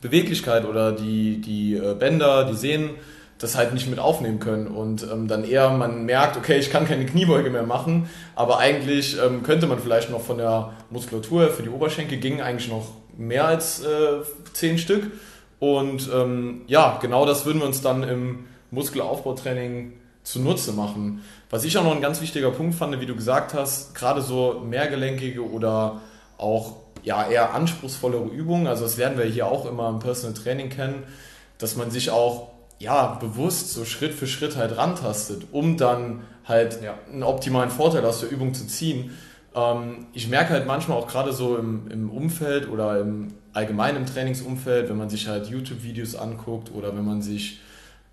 Beweglichkeit 0.00 0.64
oder 0.64 0.92
die, 0.92 1.40
die 1.40 1.74
äh, 1.74 1.94
Bänder, 1.94 2.44
die 2.44 2.56
Sehnen 2.56 2.90
das 3.38 3.56
halt 3.56 3.72
nicht 3.72 3.88
mit 3.88 3.98
aufnehmen 3.98 4.38
können 4.38 4.66
und 4.66 5.02
ähm, 5.10 5.26
dann 5.26 5.44
eher 5.44 5.70
man 5.70 6.04
merkt, 6.04 6.36
okay, 6.36 6.58
ich 6.58 6.70
kann 6.70 6.86
keine 6.86 7.06
Kniebeuge 7.06 7.48
mehr 7.48 7.62
machen, 7.62 8.10
aber 8.36 8.58
eigentlich 8.58 9.16
ähm, 9.18 9.42
könnte 9.42 9.66
man 9.66 9.78
vielleicht 9.78 10.10
noch 10.10 10.20
von 10.20 10.36
der 10.36 10.74
Muskulatur 10.90 11.48
für 11.48 11.62
die 11.62 11.70
Oberschenkel 11.70 12.18
ging 12.18 12.42
eigentlich 12.42 12.68
noch 12.68 12.88
mehr 13.16 13.46
als 13.46 13.82
äh, 13.82 14.20
zehn 14.52 14.76
Stück 14.76 15.10
und 15.58 16.10
ähm, 16.12 16.62
ja, 16.66 16.98
genau 17.00 17.24
das 17.24 17.46
würden 17.46 17.60
wir 17.60 17.66
uns 17.66 17.80
dann 17.80 18.02
im 18.02 18.44
Muskelaufbautraining 18.70 19.94
zunutze 20.22 20.72
machen. 20.72 21.22
Was 21.50 21.64
ich 21.64 21.76
auch 21.76 21.84
noch 21.84 21.94
ein 21.94 22.00
ganz 22.00 22.20
wichtiger 22.20 22.52
Punkt 22.52 22.76
fand, 22.76 23.00
wie 23.00 23.06
du 23.06 23.16
gesagt 23.16 23.54
hast, 23.54 23.94
gerade 23.94 24.22
so 24.22 24.62
mehrgelenkige 24.64 25.44
oder 25.48 26.00
auch 26.38 26.76
ja, 27.02 27.28
eher 27.28 27.54
anspruchsvollere 27.54 28.28
Übungen, 28.28 28.68
also 28.68 28.84
das 28.84 28.98
werden 28.98 29.18
wir 29.18 29.24
hier 29.24 29.46
auch 29.46 29.66
immer 29.66 29.88
im 29.88 29.98
Personal 29.98 30.34
Training 30.34 30.68
kennen, 30.68 31.02
dass 31.58 31.76
man 31.76 31.90
sich 31.90 32.10
auch 32.10 32.50
ja, 32.78 33.18
bewusst 33.20 33.74
so 33.74 33.84
Schritt 33.84 34.14
für 34.14 34.26
Schritt 34.26 34.56
halt 34.56 34.76
rantastet, 34.76 35.48
um 35.52 35.76
dann 35.76 36.22
halt 36.44 36.82
ja. 36.82 36.94
einen 37.12 37.24
optimalen 37.24 37.70
Vorteil 37.70 38.04
aus 38.04 38.20
der 38.20 38.30
Übung 38.30 38.54
zu 38.54 38.66
ziehen. 38.66 39.10
Ähm, 39.54 40.06
ich 40.12 40.28
merke 40.28 40.52
halt 40.52 40.66
manchmal 40.66 40.98
auch 40.98 41.08
gerade 41.08 41.32
so 41.32 41.56
im, 41.56 41.90
im 41.90 42.10
Umfeld 42.10 42.70
oder 42.70 43.00
im 43.00 43.28
allgemeinen 43.52 44.06
Trainingsumfeld, 44.06 44.88
wenn 44.88 44.96
man 44.96 45.10
sich 45.10 45.28
halt 45.28 45.48
YouTube-Videos 45.48 46.14
anguckt 46.14 46.72
oder 46.72 46.96
wenn 46.96 47.04
man 47.04 47.22
sich 47.22 47.60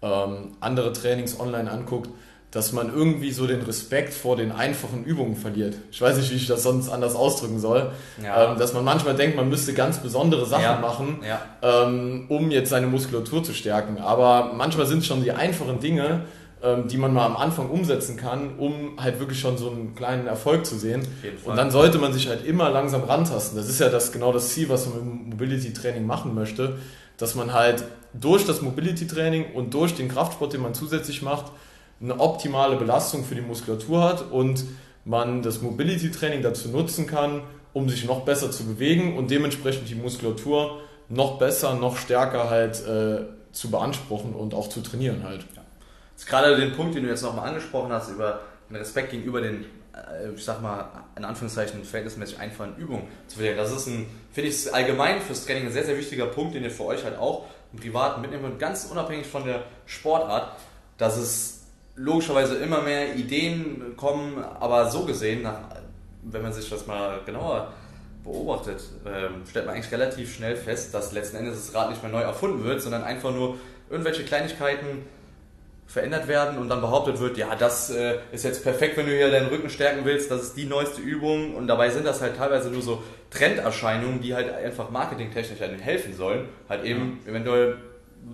ähm, 0.01 0.53
andere 0.59 0.91
Trainings 0.91 1.39
online 1.39 1.69
anguckt, 1.69 2.09
dass 2.51 2.71
man 2.71 2.93
irgendwie 2.93 3.31
so 3.31 3.45
den 3.45 3.61
Respekt 3.61 4.13
vor 4.13 4.37
den 4.37 4.51
einfachen 4.51 5.03
Übungen 5.03 5.35
verliert. 5.35 5.75
Ich 5.91 6.01
weiß 6.01 6.17
nicht, 6.17 6.31
wie 6.31 6.35
ich 6.35 6.47
das 6.47 6.63
sonst 6.63 6.89
anders 6.89 7.13
ausdrücken 7.13 7.59
soll. 7.59 7.91
Ja. 8.23 8.51
Ähm, 8.51 8.57
dass 8.57 8.73
man 8.73 8.85
manchmal 8.85 9.15
denkt, 9.15 9.35
man 9.35 9.49
müsste 9.49 9.73
ganz 9.73 9.97
besondere 9.97 10.45
Sachen 10.45 10.63
ja. 10.63 10.79
machen, 10.79 11.19
ja. 11.27 11.41
Ähm, 11.61 12.25
um 12.29 12.49
jetzt 12.49 12.69
seine 12.69 12.87
Muskulatur 12.87 13.43
zu 13.43 13.53
stärken. 13.53 13.97
Aber 13.97 14.53
manchmal 14.55 14.85
sind 14.85 14.99
es 14.99 15.07
schon 15.07 15.23
die 15.23 15.33
einfachen 15.33 15.81
Dinge, 15.81 16.23
ähm, 16.63 16.87
die 16.87 16.97
man 16.97 17.13
mal 17.13 17.25
am 17.25 17.35
Anfang 17.35 17.69
umsetzen 17.69 18.15
kann, 18.15 18.57
um 18.57 18.97
halt 18.97 19.19
wirklich 19.19 19.39
schon 19.39 19.57
so 19.57 19.69
einen 19.69 19.93
kleinen 19.93 20.25
Erfolg 20.25 20.65
zu 20.65 20.77
sehen. 20.77 21.05
Und 21.43 21.57
dann 21.57 21.69
sollte 21.69 21.99
man 21.99 22.13
sich 22.13 22.29
halt 22.29 22.45
immer 22.45 22.69
langsam 22.69 23.03
rantasten. 23.03 23.57
Das 23.57 23.67
ist 23.67 23.79
ja 23.79 23.89
das, 23.89 24.13
genau 24.13 24.31
das 24.31 24.49
Ziel, 24.49 24.69
was 24.69 24.87
man 24.87 24.99
im 24.99 25.29
Mobility-Training 25.31 26.05
machen 26.05 26.33
möchte, 26.33 26.77
dass 27.17 27.35
man 27.35 27.53
halt 27.53 27.83
durch 28.13 28.45
das 28.45 28.61
Mobility-Training 28.61 29.53
und 29.53 29.73
durch 29.73 29.95
den 29.95 30.07
Kraftsport, 30.07 30.53
den 30.53 30.61
man 30.61 30.73
zusätzlich 30.73 31.21
macht, 31.21 31.51
eine 32.01 32.19
optimale 32.19 32.75
Belastung 32.75 33.23
für 33.23 33.35
die 33.35 33.41
Muskulatur 33.41 34.03
hat 34.03 34.31
und 34.31 34.65
man 35.05 35.41
das 35.41 35.61
Mobility-Training 35.61 36.41
dazu 36.41 36.69
nutzen 36.69 37.07
kann, 37.07 37.41
um 37.73 37.89
sich 37.89 38.05
noch 38.05 38.21
besser 38.21 38.51
zu 38.51 38.65
bewegen 38.65 39.17
und 39.17 39.31
dementsprechend 39.31 39.89
die 39.89 39.95
Muskulatur 39.95 40.81
noch 41.09 41.39
besser, 41.39 41.75
noch 41.75 41.97
stärker 41.97 42.49
halt 42.49 42.85
äh, 42.85 43.25
zu 43.51 43.71
beanspruchen 43.71 44.33
und 44.33 44.53
auch 44.53 44.69
zu 44.69 44.81
trainieren 44.81 45.23
halt. 45.23 45.45
Ja. 45.55 45.61
Ist 46.15 46.27
gerade 46.27 46.57
den 46.57 46.73
Punkt, 46.73 46.95
den 46.95 47.03
du 47.03 47.09
jetzt 47.09 47.21
nochmal 47.21 47.47
angesprochen 47.47 47.91
hast, 47.91 48.09
über 48.09 48.41
den 48.69 48.75
Respekt 48.75 49.11
gegenüber 49.11 49.41
den, 49.41 49.65
äh, 49.93 50.31
ich 50.35 50.43
sag 50.43 50.61
mal, 50.61 50.89
in 51.15 51.23
Anführungszeichen 51.23 51.83
verhältnismäßig 51.83 52.39
einfachen 52.39 52.75
Übungen 52.77 53.03
zu 53.27 53.37
verlieren. 53.37 53.57
Das 53.57 53.71
ist 53.71 53.87
ein, 53.87 54.07
finde 54.31 54.49
ich, 54.49 54.73
allgemein 54.73 55.21
fürs 55.21 55.45
Training 55.45 55.67
ein 55.67 55.71
sehr, 55.71 55.85
sehr 55.85 55.97
wichtiger 55.97 56.25
Punkt, 56.25 56.55
den 56.55 56.63
ihr 56.63 56.71
für 56.71 56.85
euch 56.85 57.03
halt 57.03 57.17
auch 57.17 57.45
im 57.71 57.79
Privaten 57.79 58.21
mitnehmen 58.21 58.43
könnt, 58.43 58.59
ganz 58.59 58.85
unabhängig 58.91 59.27
von 59.27 59.45
der 59.45 59.63
Sportart, 59.85 60.57
dass 60.97 61.17
es 61.17 61.56
logischerweise 61.97 62.55
immer 62.57 62.81
mehr 62.81 63.15
Ideen 63.15 63.95
kommen, 63.97 64.43
aber 64.59 64.89
so 64.89 65.03
gesehen, 65.03 65.41
nach, 65.41 65.59
wenn 66.23 66.41
man 66.41 66.53
sich 66.53 66.69
das 66.69 66.87
mal 66.87 67.19
genauer 67.25 67.73
beobachtet, 68.23 68.81
ähm, 69.05 69.43
stellt 69.49 69.65
man 69.65 69.75
eigentlich 69.75 69.91
relativ 69.91 70.35
schnell 70.35 70.55
fest, 70.55 70.93
dass 70.93 71.11
letzten 71.11 71.37
Endes 71.37 71.65
das 71.65 71.75
Rad 71.75 71.89
nicht 71.89 72.01
mehr 72.03 72.11
neu 72.11 72.21
erfunden 72.21 72.63
wird, 72.63 72.81
sondern 72.81 73.03
einfach 73.03 73.33
nur 73.33 73.57
irgendwelche 73.89 74.23
Kleinigkeiten 74.23 75.03
verändert 75.87 76.27
werden 76.27 76.57
und 76.57 76.67
dann 76.67 76.81
behauptet 76.81 77.19
wird, 77.19 77.37
ja, 77.37 77.55
das 77.55 77.89
äh, 77.89 78.17
ist 78.33 78.43
jetzt 78.43 78.61
perfekt, 78.61 78.97
wenn 78.97 79.05
du 79.05 79.13
hier 79.13 79.31
deinen 79.31 79.47
Rücken 79.47 79.69
stärken 79.69 80.03
willst, 80.03 80.29
das 80.29 80.43
ist 80.43 80.57
die 80.57 80.65
neueste 80.65 80.99
Übung. 80.99 81.55
Und 81.55 81.67
dabei 81.67 81.89
sind 81.89 82.05
das 82.05 82.21
halt 82.21 82.35
teilweise 82.35 82.69
nur 82.69 82.81
so 82.81 83.01
Trenderscheinungen, 83.29 84.21
die 84.21 84.35
halt 84.35 84.53
einfach 84.53 84.89
marketingtechnisch 84.89 85.59
helfen 85.81 86.13
sollen, 86.13 86.49
halt 86.67 86.83
eben 86.83 87.21
eventuell 87.25 87.77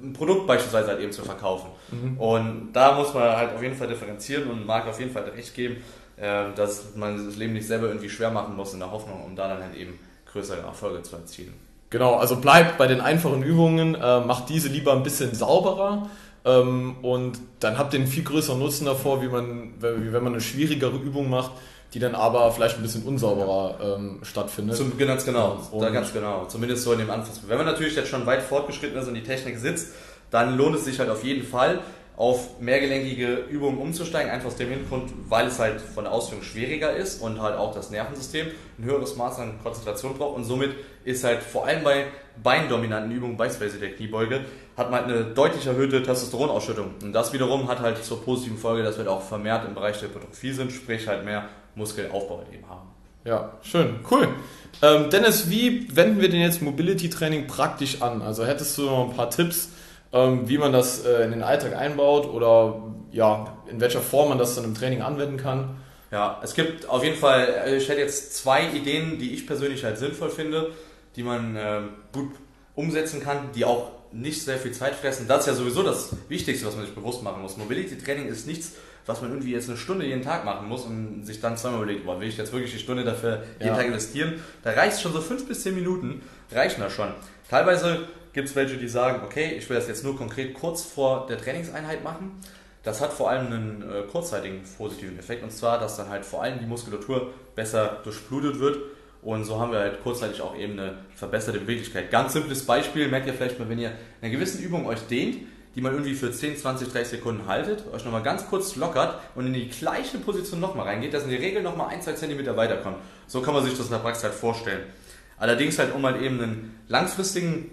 ein 0.01 0.13
Produkt 0.13 0.47
beispielsweise 0.47 0.89
halt 0.89 1.01
eben 1.01 1.12
zu 1.12 1.23
verkaufen. 1.23 1.69
Mhm. 1.91 2.17
Und 2.17 2.73
da 2.73 2.93
muss 2.93 3.13
man 3.13 3.23
halt 3.35 3.53
auf 3.53 3.62
jeden 3.62 3.75
Fall 3.75 3.88
differenzieren 3.88 4.50
und 4.50 4.65
Marc 4.65 4.88
auf 4.88 5.00
jeden 5.00 5.12
Fall 5.12 5.23
recht 5.23 5.53
geben, 5.53 5.77
äh, 6.17 6.45
dass 6.55 6.95
man 6.95 7.25
das 7.25 7.35
Leben 7.35 7.53
nicht 7.53 7.67
selber 7.67 7.88
irgendwie 7.88 8.09
schwer 8.09 8.31
machen 8.31 8.55
muss 8.55 8.73
in 8.73 8.79
der 8.79 8.91
Hoffnung, 8.91 9.23
um 9.23 9.35
da 9.35 9.47
dann 9.47 9.62
halt 9.63 9.75
eben 9.75 10.00
größere 10.31 10.62
Erfolge 10.62 11.01
zu 11.03 11.15
erzielen. 11.15 11.53
Genau, 11.89 12.15
also 12.15 12.38
bleibt 12.38 12.77
bei 12.77 12.88
den 12.88 13.01
einfachen 13.01 13.43
Übungen, 13.43 13.95
äh, 13.95 14.19
macht 14.21 14.50
diese 14.50 14.67
lieber 14.67 14.93
ein 14.93 15.03
bisschen 15.03 15.35
sauberer 15.35 16.09
ähm, 16.45 16.95
und 17.01 17.39
dann 17.59 17.77
habt 17.77 17.93
ihr 17.93 18.00
einen 18.00 18.09
viel 18.09 18.23
größeren 18.23 18.57
Nutzen 18.57 18.85
davor, 18.85 19.21
wie, 19.21 19.27
man, 19.27 19.73
wie 19.79 20.12
wenn 20.12 20.23
man 20.23 20.33
eine 20.33 20.41
schwierigere 20.41 20.95
Übung 20.97 21.29
macht, 21.29 21.51
die 21.93 22.00
dann 22.00 22.15
aber 22.15 22.51
vielleicht 22.51 22.77
ein 22.77 22.81
bisschen 22.81 23.03
unsauberer 23.03 23.97
ähm, 23.97 24.19
stattfindet. 24.23 24.75
Zum, 24.77 24.97
ganz 24.97 25.25
genau, 25.25 25.59
da 25.79 25.89
ganz 25.89 26.12
genau. 26.12 26.45
Zumindest 26.45 26.83
so 26.83 26.93
in 26.93 27.00
dem 27.00 27.09
Anfangs. 27.09 27.41
Wenn 27.47 27.57
man 27.57 27.67
natürlich 27.67 27.95
jetzt 27.95 28.09
schon 28.09 28.25
weit 28.25 28.41
fortgeschritten 28.41 29.00
ist 29.00 29.07
und 29.07 29.13
die 29.13 29.23
Technik 29.23 29.59
sitzt, 29.59 29.93
dann 30.31 30.57
lohnt 30.57 30.75
es 30.75 30.85
sich 30.85 31.00
halt 31.00 31.09
auf 31.09 31.23
jeden 31.23 31.45
Fall, 31.45 31.79
auf 32.15 32.60
mehrgelenkige 32.60 33.46
Übungen 33.50 33.79
umzusteigen, 33.79 34.32
einfach 34.32 34.48
aus 34.48 34.55
dem 34.55 34.70
Hintergrund, 34.70 35.12
weil 35.29 35.48
es 35.48 35.58
halt 35.58 35.82
von 35.82 36.03
der 36.03 36.13
Ausführung 36.13 36.43
schwieriger 36.43 36.96
ist 36.96 37.22
und 37.22 37.41
halt 37.41 37.58
auch 37.58 37.74
das 37.74 37.89
Nervensystem 37.89 38.48
ein 38.77 38.84
höheres 38.84 39.15
Maß 39.15 39.39
an 39.39 39.60
Konzentration 39.63 40.15
braucht 40.15 40.36
und 40.36 40.43
somit 40.43 40.72
ist 41.05 41.23
halt 41.23 41.41
vor 41.41 41.65
allem 41.65 41.84
bei 41.84 42.06
beindominanten 42.41 43.12
Übungen, 43.12 43.36
beispielsweise 43.36 43.80
der 43.80 43.95
Kniebeuge, 43.95 44.41
hat 44.78 44.91
man 44.91 45.06
halt 45.06 45.12
eine 45.12 45.26
deutlich 45.26 45.65
erhöhte 45.65 46.04
Testosteronausschüttung 46.04 46.91
und 47.02 47.13
das 47.13 47.34
wiederum 47.34 47.67
hat 47.67 47.80
halt 47.80 48.04
zur 48.04 48.23
positiven 48.23 48.58
Folge, 48.58 48.84
dass 48.84 48.97
wir 48.97 49.10
auch 49.12 49.21
vermehrt 49.21 49.65
im 49.67 49.73
Bereich 49.73 49.99
der 49.99 50.10
Hypertrophie 50.10 50.52
sind, 50.52 50.71
sprich 50.71 51.08
halt 51.08 51.26
mehr 51.26 51.49
Muskelaufbau 51.76 52.39
halt 52.39 52.54
eben 52.54 52.69
haben. 52.69 52.89
Ja, 53.26 53.54
schön, 53.63 53.99
cool. 54.12 54.28
Ähm, 54.82 55.10
Dennis, 55.10 55.49
wie 55.49 55.88
wenden 55.95 56.19
wir 56.19 56.30
denn 56.30 56.41
jetzt 56.41 56.62
Mobility 56.62 57.10
Training 57.10 57.47
praktisch 57.47 58.02
an? 58.02 58.21
Also 58.21 58.45
hättest 58.45 58.78
du 58.78 58.84
noch 58.84 59.10
ein 59.10 59.15
paar 59.15 59.30
Tipps, 59.30 59.69
wie 60.13 60.58
man 60.58 60.71
das 60.71 61.06
äh, 61.06 61.23
in 61.23 61.32
den 61.32 61.43
Alltag 61.43 61.76
einbaut 61.76 62.28
oder 62.28 62.84
ja, 63.12 63.58
in 63.67 63.82
welcher 63.82 64.02
Form 64.02 64.30
man 64.30 64.38
das 64.38 64.56
dann 64.56 64.63
im 64.63 64.76
Training 64.76 65.02
anwenden 65.02 65.38
kann? 65.38 65.78
Ja, 66.12 66.39
es 66.43 66.54
gibt 66.54 66.88
auf 66.88 67.04
jeden 67.04 67.17
Fall, 67.17 67.47
äh, 67.65 67.78
ich 67.78 67.89
hätte 67.89 68.02
jetzt 68.02 68.36
zwei 68.36 68.69
Ideen, 68.69 69.17
die 69.17 69.34
ich 69.34 69.47
persönlich 69.47 69.84
halt 69.84 69.97
sinnvoll 69.97 70.30
finde, 70.30 70.71
die 71.15 71.23
man 71.23 71.56
äh, 71.56 71.82
gut 72.12 72.30
umsetzen 72.76 73.23
kann, 73.23 73.52
die 73.56 73.65
auch 73.65 73.91
nicht 74.12 74.43
sehr 74.43 74.58
viel 74.58 74.71
Zeit 74.71 74.93
fressen. 74.93 75.28
Das 75.28 75.41
ist 75.41 75.47
ja 75.47 75.54
sowieso 75.54 75.82
das 75.82 76.15
Wichtigste, 76.30 76.67
was 76.67 76.76
man 76.76 76.86
sich 76.86 76.93
bewusst 76.93 77.23
machen 77.23 77.41
muss. 77.41 77.58
Mobility 77.58 77.97
Training 77.97 78.28
ist 78.28 78.45
nichts, 78.45 78.73
was 79.08 79.21
man 79.21 79.32
irgendwie 79.32 79.52
jetzt 79.52 79.67
eine 79.67 79.78
Stunde 79.78 80.06
jeden 80.06 80.21
Tag 80.21 80.45
machen 80.45 80.67
muss 80.67 80.84
und 80.84 81.26
sich 81.26 81.41
dann 81.41 81.58
zweimal 81.58 81.82
überlegt, 81.82 82.06
boah, 82.06 82.19
will 82.19 82.28
ich 82.28 82.38
jetzt 82.38 82.54
wirklich 82.54 82.71
die 82.71 82.80
Stunde 82.80 83.04
dafür 83.04 83.43
jeden 83.60 83.69
ja. 83.69 83.76
Tag 83.76 83.88
investieren? 83.88 84.36
Da 84.63 84.71
reicht 84.71 85.02
schon 85.02 85.13
so 85.13 85.21
fünf 85.21 85.47
bis 85.47 85.63
zehn 85.63 85.73
Minuten, 85.73 86.21
reichen 86.52 86.82
da 86.82 86.91
schon. 86.91 87.10
Teilweise 87.49 88.08
gibt 88.34 88.50
es 88.50 88.56
welche, 88.56 88.78
die 88.78 88.88
sagen, 88.88 89.22
okay, 89.24 89.54
ich 89.58 89.69
will 89.69 89.78
das 89.78 89.88
jetzt 89.88 90.04
nur 90.04 90.17
konkret 90.17 90.54
kurz 90.54 90.84
vor 90.84 91.28
der 91.28 91.38
Trainingseinheit 91.38 92.04
machen. 92.04 92.39
Das 92.84 93.00
hat 93.00 93.13
vor 93.13 93.30
allem 93.30 93.48
einen 93.48 93.82
äh, 93.82 94.02
kurzzeitigen 94.12 94.62
positiven 94.78 95.17
Effekt 95.17 95.43
und 95.43 95.52
zwar, 95.52 95.80
dass 95.80 95.96
dann 95.96 96.10
halt 96.10 96.26
vor 96.26 96.43
allem 96.43 96.60
die 96.60 96.65
Muskulatur 96.65 97.32
besser 97.56 98.02
durchblutet 98.04 98.60
wird 98.60 98.78
und 99.22 99.46
so 99.46 99.60
haben 99.60 99.72
wir 99.72 99.80
halt 99.80 100.04
kurzzeitig 100.04 100.41
auch 100.41 100.56
eben 100.58 100.74
eine 100.74 100.98
verbesserte 101.15 101.60
Beweglichkeit. 101.60 102.12
Ganz 102.12 102.34
simples 102.34 102.65
Beispiel, 102.65 103.08
merkt 103.08 103.28
ihr 103.28 103.34
vielleicht 103.34 103.58
mal, 103.58 103.69
wenn 103.69 103.80
ihr 103.80 103.89
in 103.89 103.96
einer 104.22 104.32
gewissen 104.32 104.62
Übung 104.62 104.86
euch 104.86 105.00
dehnt, 105.08 105.38
die 105.76 105.82
man 105.82 105.93
irgendwie 105.93 106.13
für 106.13 106.32
10, 106.32 106.58
20, 106.58 106.91
30 106.91 107.19
Sekunden 107.19 107.48
haltet, 107.48 107.86
euch 107.93 108.04
nochmal 108.04 108.22
ganz 108.22 108.46
kurz 108.48 108.76
lockert 108.76 109.19
und 109.36 109.48
in 109.48 109.54
die 109.54 109.69
gleiche 109.69 110.17
Position 110.19 110.60
nochmal 110.60 110.88
reingeht, 110.88 111.13
dass 111.13 111.24
in 111.24 111.30
der 111.30 111.39
Regel 111.39 111.63
nochmal 111.63 111.88
1, 111.89 112.04
2 112.04 112.13
cm 112.13 112.56
weiterkommt. 112.56 112.98
So 113.28 113.41
kann 113.41 113.54
man 113.54 113.63
sich 113.63 113.76
das 113.76 113.86
in 113.86 113.93
der 113.93 114.00
Praxis 114.00 114.26
halt 114.26 114.34
vorstellen. 114.34 114.84
Allerdings 115.38 115.80
halt, 115.80 115.96
um 115.96 116.06
halt 116.06 116.22
eben 116.22 116.41
einen 116.41 116.80
langfristigen 116.89 117.72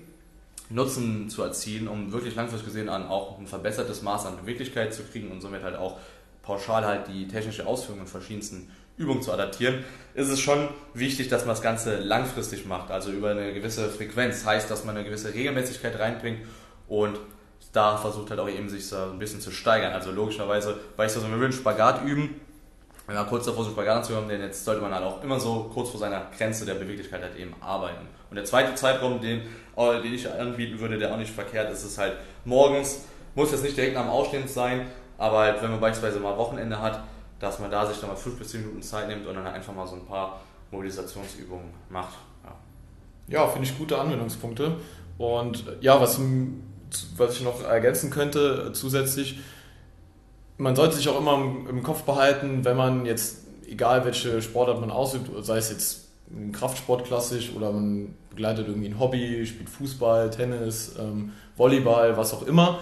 Nutzen 0.70 1.28
zu 1.28 1.42
erzielen, 1.42 1.88
um 1.88 2.12
wirklich 2.12 2.36
langfristig 2.36 2.66
gesehen 2.66 2.88
an 2.88 3.06
auch 3.06 3.38
ein 3.38 3.46
verbessertes 3.46 4.02
Maß 4.02 4.26
an 4.26 4.36
Beweglichkeit 4.36 4.94
zu 4.94 5.02
kriegen 5.02 5.30
und 5.30 5.40
somit 5.40 5.62
halt 5.62 5.76
auch 5.76 5.98
pauschal 6.42 6.84
halt 6.86 7.08
die 7.08 7.28
technische 7.28 7.66
Ausführung 7.66 8.00
in 8.00 8.06
verschiedensten 8.06 8.70
Übungen 8.96 9.22
zu 9.22 9.32
adaptieren, 9.32 9.84
ist 10.14 10.28
es 10.28 10.40
schon 10.40 10.68
wichtig, 10.94 11.28
dass 11.28 11.42
man 11.42 11.50
das 11.54 11.62
Ganze 11.62 11.98
langfristig 11.98 12.66
macht, 12.66 12.90
also 12.90 13.10
über 13.10 13.30
eine 13.30 13.52
gewisse 13.54 13.88
Frequenz. 13.88 14.44
Heißt, 14.44 14.70
dass 14.70 14.84
man 14.84 14.96
eine 14.96 15.04
gewisse 15.04 15.32
Regelmäßigkeit 15.32 15.98
reinbringt 15.98 16.40
und 16.86 17.18
da 17.72 17.96
versucht 17.96 18.30
halt 18.30 18.40
auch 18.40 18.48
eben 18.48 18.68
sich 18.68 18.86
so 18.86 18.96
ein 18.96 19.18
bisschen 19.18 19.40
zu 19.40 19.50
steigern. 19.50 19.92
Also 19.92 20.10
logischerweise, 20.10 20.78
weil 20.96 21.06
ich 21.06 21.12
so, 21.12 21.22
wir 21.22 21.38
würden 21.38 21.52
Spagat 21.52 22.04
üben, 22.04 22.40
wenn 23.10 23.16
man 23.16 23.26
kurz 23.26 23.44
davor 23.44 23.64
so 23.64 23.72
Spagat 23.72 24.06
zu 24.06 24.14
haben, 24.14 24.28
denn 24.28 24.40
jetzt 24.40 24.64
sollte 24.64 24.80
man 24.80 24.94
halt 24.94 25.02
auch 25.02 25.20
immer 25.24 25.40
so 25.40 25.68
kurz 25.74 25.90
vor 25.90 25.98
seiner 25.98 26.28
Grenze 26.36 26.64
der 26.64 26.74
Beweglichkeit 26.74 27.20
halt 27.20 27.36
eben 27.36 27.52
arbeiten. 27.60 28.06
Und 28.30 28.36
der 28.36 28.44
zweite 28.44 28.72
Zeitraum, 28.76 29.20
den, 29.20 29.40
äh, 29.76 30.00
den 30.00 30.14
ich 30.14 30.30
anbieten 30.30 30.78
würde, 30.78 30.96
der 30.96 31.12
auch 31.12 31.16
nicht 31.16 31.32
verkehrt 31.32 31.72
ist, 31.72 31.82
ist 31.82 31.98
halt 31.98 32.12
morgens, 32.44 33.00
muss 33.34 33.50
jetzt 33.50 33.64
nicht 33.64 33.76
direkt 33.76 33.96
dem 33.96 34.08
Aufstehen 34.08 34.46
sein, 34.46 34.86
aber 35.18 35.38
halt, 35.40 35.60
wenn 35.60 35.72
man 35.72 35.80
beispielsweise 35.80 36.20
mal 36.20 36.36
Wochenende 36.36 36.80
hat, 36.80 37.02
dass 37.40 37.58
man 37.58 37.68
da 37.68 37.84
sich 37.84 37.98
dann 37.98 38.10
mal 38.10 38.16
fünf 38.16 38.38
bis 38.38 38.50
zehn 38.50 38.60
Minuten 38.60 38.80
Zeit 38.80 39.08
nimmt 39.08 39.26
und 39.26 39.34
dann 39.34 39.44
einfach 39.44 39.74
mal 39.74 39.88
so 39.88 39.96
ein 39.96 40.06
paar 40.06 40.40
Mobilisationsübungen 40.70 41.66
macht. 41.88 42.16
Ja, 43.26 43.40
ja 43.40 43.48
finde 43.48 43.66
ich 43.66 43.76
gute 43.76 43.98
Anwendungspunkte. 43.98 44.76
Und 45.18 45.64
ja, 45.80 46.00
was 46.00 46.20
was 47.16 47.34
ich 47.34 47.42
noch 47.42 47.64
ergänzen 47.64 48.10
könnte 48.10 48.68
äh, 48.68 48.72
zusätzlich, 48.72 49.40
man 50.60 50.76
sollte 50.76 50.96
sich 50.96 51.08
auch 51.08 51.18
immer 51.18 51.34
im, 51.34 51.66
im, 51.68 51.82
Kopf 51.82 52.02
behalten, 52.02 52.64
wenn 52.64 52.76
man 52.76 53.06
jetzt, 53.06 53.38
egal 53.66 54.04
welche 54.04 54.42
Sportart 54.42 54.80
man 54.80 54.90
ausübt, 54.90 55.30
sei 55.44 55.56
es 55.56 55.70
jetzt 55.70 56.08
Kraftsport 56.52 57.04
klassisch 57.04 57.50
oder 57.56 57.72
man 57.72 58.14
begleitet 58.28 58.68
irgendwie 58.68 58.88
ein 58.88 59.00
Hobby, 59.00 59.44
spielt 59.46 59.70
Fußball, 59.70 60.30
Tennis, 60.30 60.94
ähm, 60.98 61.32
Volleyball, 61.56 62.16
was 62.16 62.34
auch 62.34 62.46
immer 62.46 62.78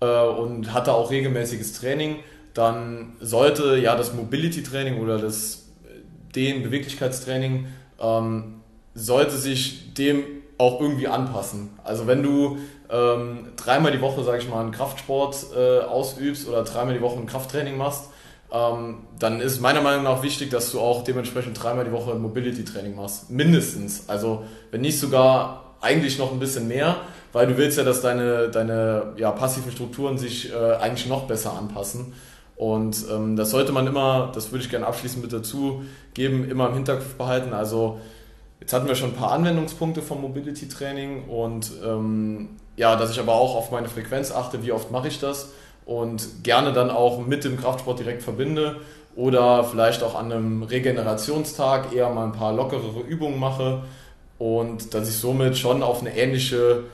äh, 0.00 0.26
und 0.26 0.74
hat 0.74 0.88
da 0.88 0.92
auch 0.92 1.10
regelmäßiges 1.10 1.74
Training, 1.74 2.16
dann 2.52 3.14
sollte 3.20 3.76
ja 3.76 3.96
das 3.96 4.12
Mobility-Training 4.12 5.00
oder 5.00 5.18
das 5.18 5.68
äh, 5.84 6.32
den 6.34 6.64
Beweglichkeitstraining 6.64 7.66
ähm, 8.00 8.60
sollte 8.94 9.36
sich 9.36 9.94
dem 9.94 10.24
auch 10.58 10.80
irgendwie 10.80 11.08
anpassen. 11.08 11.70
Also 11.82 12.06
wenn 12.06 12.22
du 12.22 12.58
ähm, 12.90 13.48
dreimal 13.56 13.92
die 13.92 14.00
Woche, 14.00 14.22
sage 14.22 14.38
ich 14.38 14.48
mal, 14.48 14.60
einen 14.60 14.70
Kraftsport 14.70 15.46
äh, 15.56 15.80
ausübst 15.80 16.48
oder 16.48 16.62
dreimal 16.62 16.94
die 16.94 17.00
Woche 17.00 17.18
ein 17.18 17.26
Krafttraining 17.26 17.76
machst, 17.76 18.10
ähm, 18.52 18.98
dann 19.18 19.40
ist 19.40 19.60
meiner 19.60 19.80
Meinung 19.80 20.04
nach 20.04 20.22
wichtig, 20.22 20.50
dass 20.50 20.70
du 20.70 20.80
auch 20.80 21.02
dementsprechend 21.02 21.60
dreimal 21.60 21.84
die 21.84 21.92
Woche 21.92 22.12
ein 22.12 22.22
Mobility-Training 22.22 22.94
machst. 22.94 23.30
Mindestens. 23.30 24.08
Also 24.08 24.44
wenn 24.70 24.82
nicht 24.82 25.00
sogar 25.00 25.74
eigentlich 25.80 26.18
noch 26.18 26.32
ein 26.32 26.38
bisschen 26.38 26.68
mehr, 26.68 26.96
weil 27.32 27.48
du 27.48 27.56
willst 27.56 27.76
ja, 27.76 27.84
dass 27.84 28.00
deine, 28.00 28.48
deine 28.48 29.14
ja, 29.16 29.32
passiven 29.32 29.72
Strukturen 29.72 30.18
sich 30.18 30.52
äh, 30.52 30.74
eigentlich 30.76 31.08
noch 31.08 31.24
besser 31.24 31.52
anpassen. 31.52 32.12
Und 32.56 33.04
ähm, 33.10 33.34
das 33.34 33.50
sollte 33.50 33.72
man 33.72 33.86
immer, 33.88 34.30
das 34.32 34.52
würde 34.52 34.64
ich 34.64 34.70
gerne 34.70 34.86
abschließend 34.86 35.22
mit 35.22 35.32
dazu 35.32 35.82
geben, 36.14 36.48
immer 36.48 36.68
im 36.68 36.74
Hinterkopf 36.74 37.14
behalten. 37.14 37.52
Also 37.52 37.98
jetzt 38.64 38.72
hatten 38.72 38.88
wir 38.88 38.94
schon 38.94 39.10
ein 39.10 39.16
paar 39.16 39.32
Anwendungspunkte 39.32 40.00
vom 40.00 40.22
Mobility 40.22 40.68
Training 40.68 41.24
und 41.24 41.70
ähm, 41.84 42.48
ja, 42.76 42.96
dass 42.96 43.10
ich 43.10 43.20
aber 43.20 43.34
auch 43.34 43.54
auf 43.56 43.70
meine 43.70 43.90
Frequenz 43.90 44.32
achte, 44.32 44.64
wie 44.64 44.72
oft 44.72 44.90
mache 44.90 45.08
ich 45.08 45.20
das 45.20 45.50
und 45.84 46.42
gerne 46.42 46.72
dann 46.72 46.90
auch 46.90 47.26
mit 47.26 47.44
dem 47.44 47.60
Kraftsport 47.60 47.98
direkt 47.98 48.22
verbinde 48.22 48.80
oder 49.16 49.64
vielleicht 49.64 50.02
auch 50.02 50.14
an 50.14 50.32
einem 50.32 50.62
Regenerationstag 50.62 51.92
eher 51.92 52.08
mal 52.08 52.24
ein 52.24 52.32
paar 52.32 52.54
lockerere 52.54 53.00
Übungen 53.00 53.38
mache 53.38 53.82
und 54.38 54.94
dass 54.94 55.10
ich 55.10 55.16
somit 55.16 55.58
schon 55.58 55.82
auf 55.82 56.00
eine 56.00 56.16
ähnliche 56.16 56.84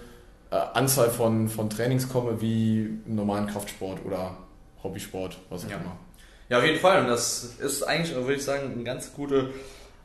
äh, 0.50 0.56
Anzahl 0.74 1.08
von, 1.08 1.48
von 1.48 1.70
Trainings 1.70 2.08
komme 2.08 2.40
wie 2.40 2.98
im 3.06 3.14
normalen 3.14 3.46
Kraftsport 3.46 4.04
oder 4.04 4.36
Hobbysport, 4.82 5.38
was 5.50 5.66
auch 5.66 5.70
ja. 5.70 5.76
immer. 5.76 5.96
Ja, 6.48 6.58
auf 6.58 6.64
jeden 6.64 6.80
Fall. 6.80 7.02
Und 7.02 7.06
das 7.06 7.44
ist 7.60 7.84
eigentlich, 7.84 8.12
würde 8.16 8.34
ich 8.34 8.44
sagen, 8.44 8.72
eine 8.74 8.82
ganz 8.82 9.12
gute 9.14 9.50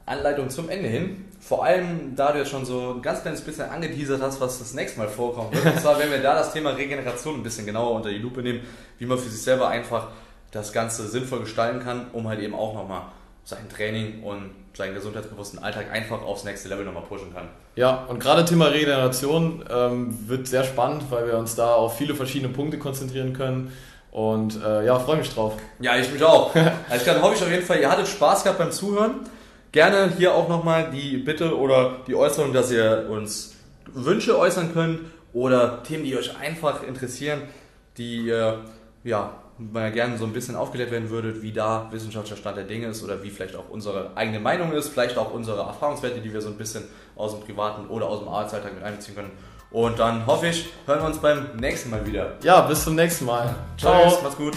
Anleitung 0.05 0.49
zum 0.49 0.69
Ende 0.69 0.87
hin. 0.87 1.25
Vor 1.39 1.63
allem, 1.63 2.15
da 2.15 2.31
du 2.31 2.39
jetzt 2.39 2.49
schon 2.49 2.65
so 2.65 2.95
ein 2.95 3.01
ganz 3.01 3.21
kleines 3.21 3.41
bisschen 3.41 3.69
angeteasert 3.69 4.21
hast, 4.21 4.39
was 4.41 4.59
das 4.59 4.73
nächste 4.73 4.99
Mal 4.99 5.07
vorkommt. 5.07 5.55
Und 5.55 5.79
zwar, 5.79 5.99
wenn 5.99 6.11
wir 6.11 6.21
da 6.21 6.35
das 6.35 6.53
Thema 6.53 6.71
Regeneration 6.71 7.35
ein 7.35 7.43
bisschen 7.43 7.65
genauer 7.65 7.91
unter 7.91 8.09
die 8.09 8.17
Lupe 8.17 8.41
nehmen, 8.41 8.61
wie 8.97 9.05
man 9.05 9.17
für 9.17 9.29
sich 9.29 9.41
selber 9.41 9.67
einfach 9.67 10.07
das 10.51 10.71
Ganze 10.73 11.07
sinnvoll 11.07 11.41
gestalten 11.41 11.79
kann, 11.81 12.07
um 12.13 12.27
halt 12.27 12.39
eben 12.39 12.55
auch 12.55 12.73
nochmal 12.73 13.03
sein 13.43 13.69
Training 13.69 14.23
und 14.23 14.51
seinen 14.73 14.95
gesundheitsbewussten 14.95 15.59
Alltag 15.59 15.91
einfach 15.91 16.21
aufs 16.21 16.43
nächste 16.43 16.67
Level 16.69 16.83
nochmal 16.83 17.03
pushen 17.03 17.33
kann. 17.33 17.47
Ja, 17.75 18.05
und 18.05 18.19
gerade 18.19 18.43
Thema 18.45 18.67
Regeneration 18.67 19.63
ähm, 19.69 20.17
wird 20.27 20.47
sehr 20.47 20.63
spannend, 20.63 21.03
weil 21.09 21.27
wir 21.27 21.37
uns 21.37 21.55
da 21.55 21.75
auf 21.75 21.97
viele 21.97 22.15
verschiedene 22.15 22.51
Punkte 22.51 22.79
konzentrieren 22.79 23.33
können. 23.33 23.71
Und 24.11 24.61
äh, 24.63 24.85
ja, 24.85 24.97
freue 24.97 25.17
mich 25.17 25.33
drauf. 25.33 25.53
Ja, 25.79 25.97
ich 25.97 26.11
mich 26.11 26.23
auch. 26.23 26.55
Also 26.89 27.05
dann 27.05 27.21
hoffe 27.21 27.35
ich 27.35 27.43
auf 27.43 27.51
jeden 27.51 27.65
Fall, 27.65 27.79
ihr 27.79 27.91
hattet 27.91 28.07
Spaß 28.07 28.43
gehabt 28.43 28.59
beim 28.59 28.71
Zuhören. 28.71 29.29
Gerne 29.75 30.09
hier 30.17 30.33
auch 30.33 30.47
nochmal 30.47 30.89
die 30.89 31.17
Bitte 31.17 31.53
oder 31.57 31.97
die 32.07 32.15
Äußerung, 32.15 32.53
dass 32.53 32.71
ihr 32.71 33.07
uns 33.09 33.55
Wünsche 33.93 34.39
äußern 34.39 34.71
könnt 34.71 35.01
oder 35.33 35.83
Themen, 35.83 36.05
die 36.05 36.15
euch 36.15 36.31
einfach 36.39 36.81
interessieren, 36.81 37.41
die 37.97 38.27
ihr 38.27 38.61
ja, 39.03 39.31
mal 39.57 39.91
gerne 39.91 40.17
so 40.17 40.23
ein 40.23 40.31
bisschen 40.31 40.55
aufgeklärt 40.55 40.91
werden 40.91 41.09
würdet, 41.09 41.41
wie 41.41 41.51
da 41.51 41.89
wissenschaftlicher 41.91 42.38
Stand 42.38 42.55
der 42.55 42.63
Dinge 42.63 42.88
ist 42.88 43.03
oder 43.03 43.21
wie 43.21 43.29
vielleicht 43.29 43.57
auch 43.57 43.69
unsere 43.69 44.11
eigene 44.15 44.39
Meinung 44.39 44.71
ist, 44.71 44.88
vielleicht 44.88 45.17
auch 45.17 45.33
unsere 45.33 45.63
Erfahrungswerte, 45.63 46.21
die 46.21 46.31
wir 46.31 46.39
so 46.39 46.47
ein 46.47 46.57
bisschen 46.57 46.85
aus 47.17 47.35
dem 47.35 47.45
privaten 47.45 47.89
oder 47.89 48.07
aus 48.07 48.19
dem 48.19 48.29
Arbeitsalltag 48.29 48.75
mit 48.75 48.83
einbeziehen 48.83 49.15
können. 49.15 49.31
Und 49.71 49.99
dann 49.99 50.25
hoffe 50.25 50.47
ich, 50.47 50.69
hören 50.85 51.01
wir 51.01 51.07
uns 51.07 51.17
beim 51.17 51.47
nächsten 51.57 51.89
Mal 51.89 52.07
wieder. 52.07 52.35
Ja, 52.43 52.61
bis 52.61 52.81
zum 52.85 52.95
nächsten 52.95 53.25
Mal. 53.25 53.53
Ciao. 53.77 54.03
Tschüss, 54.03 54.19
mach's 54.23 54.38
gut. 54.38 54.55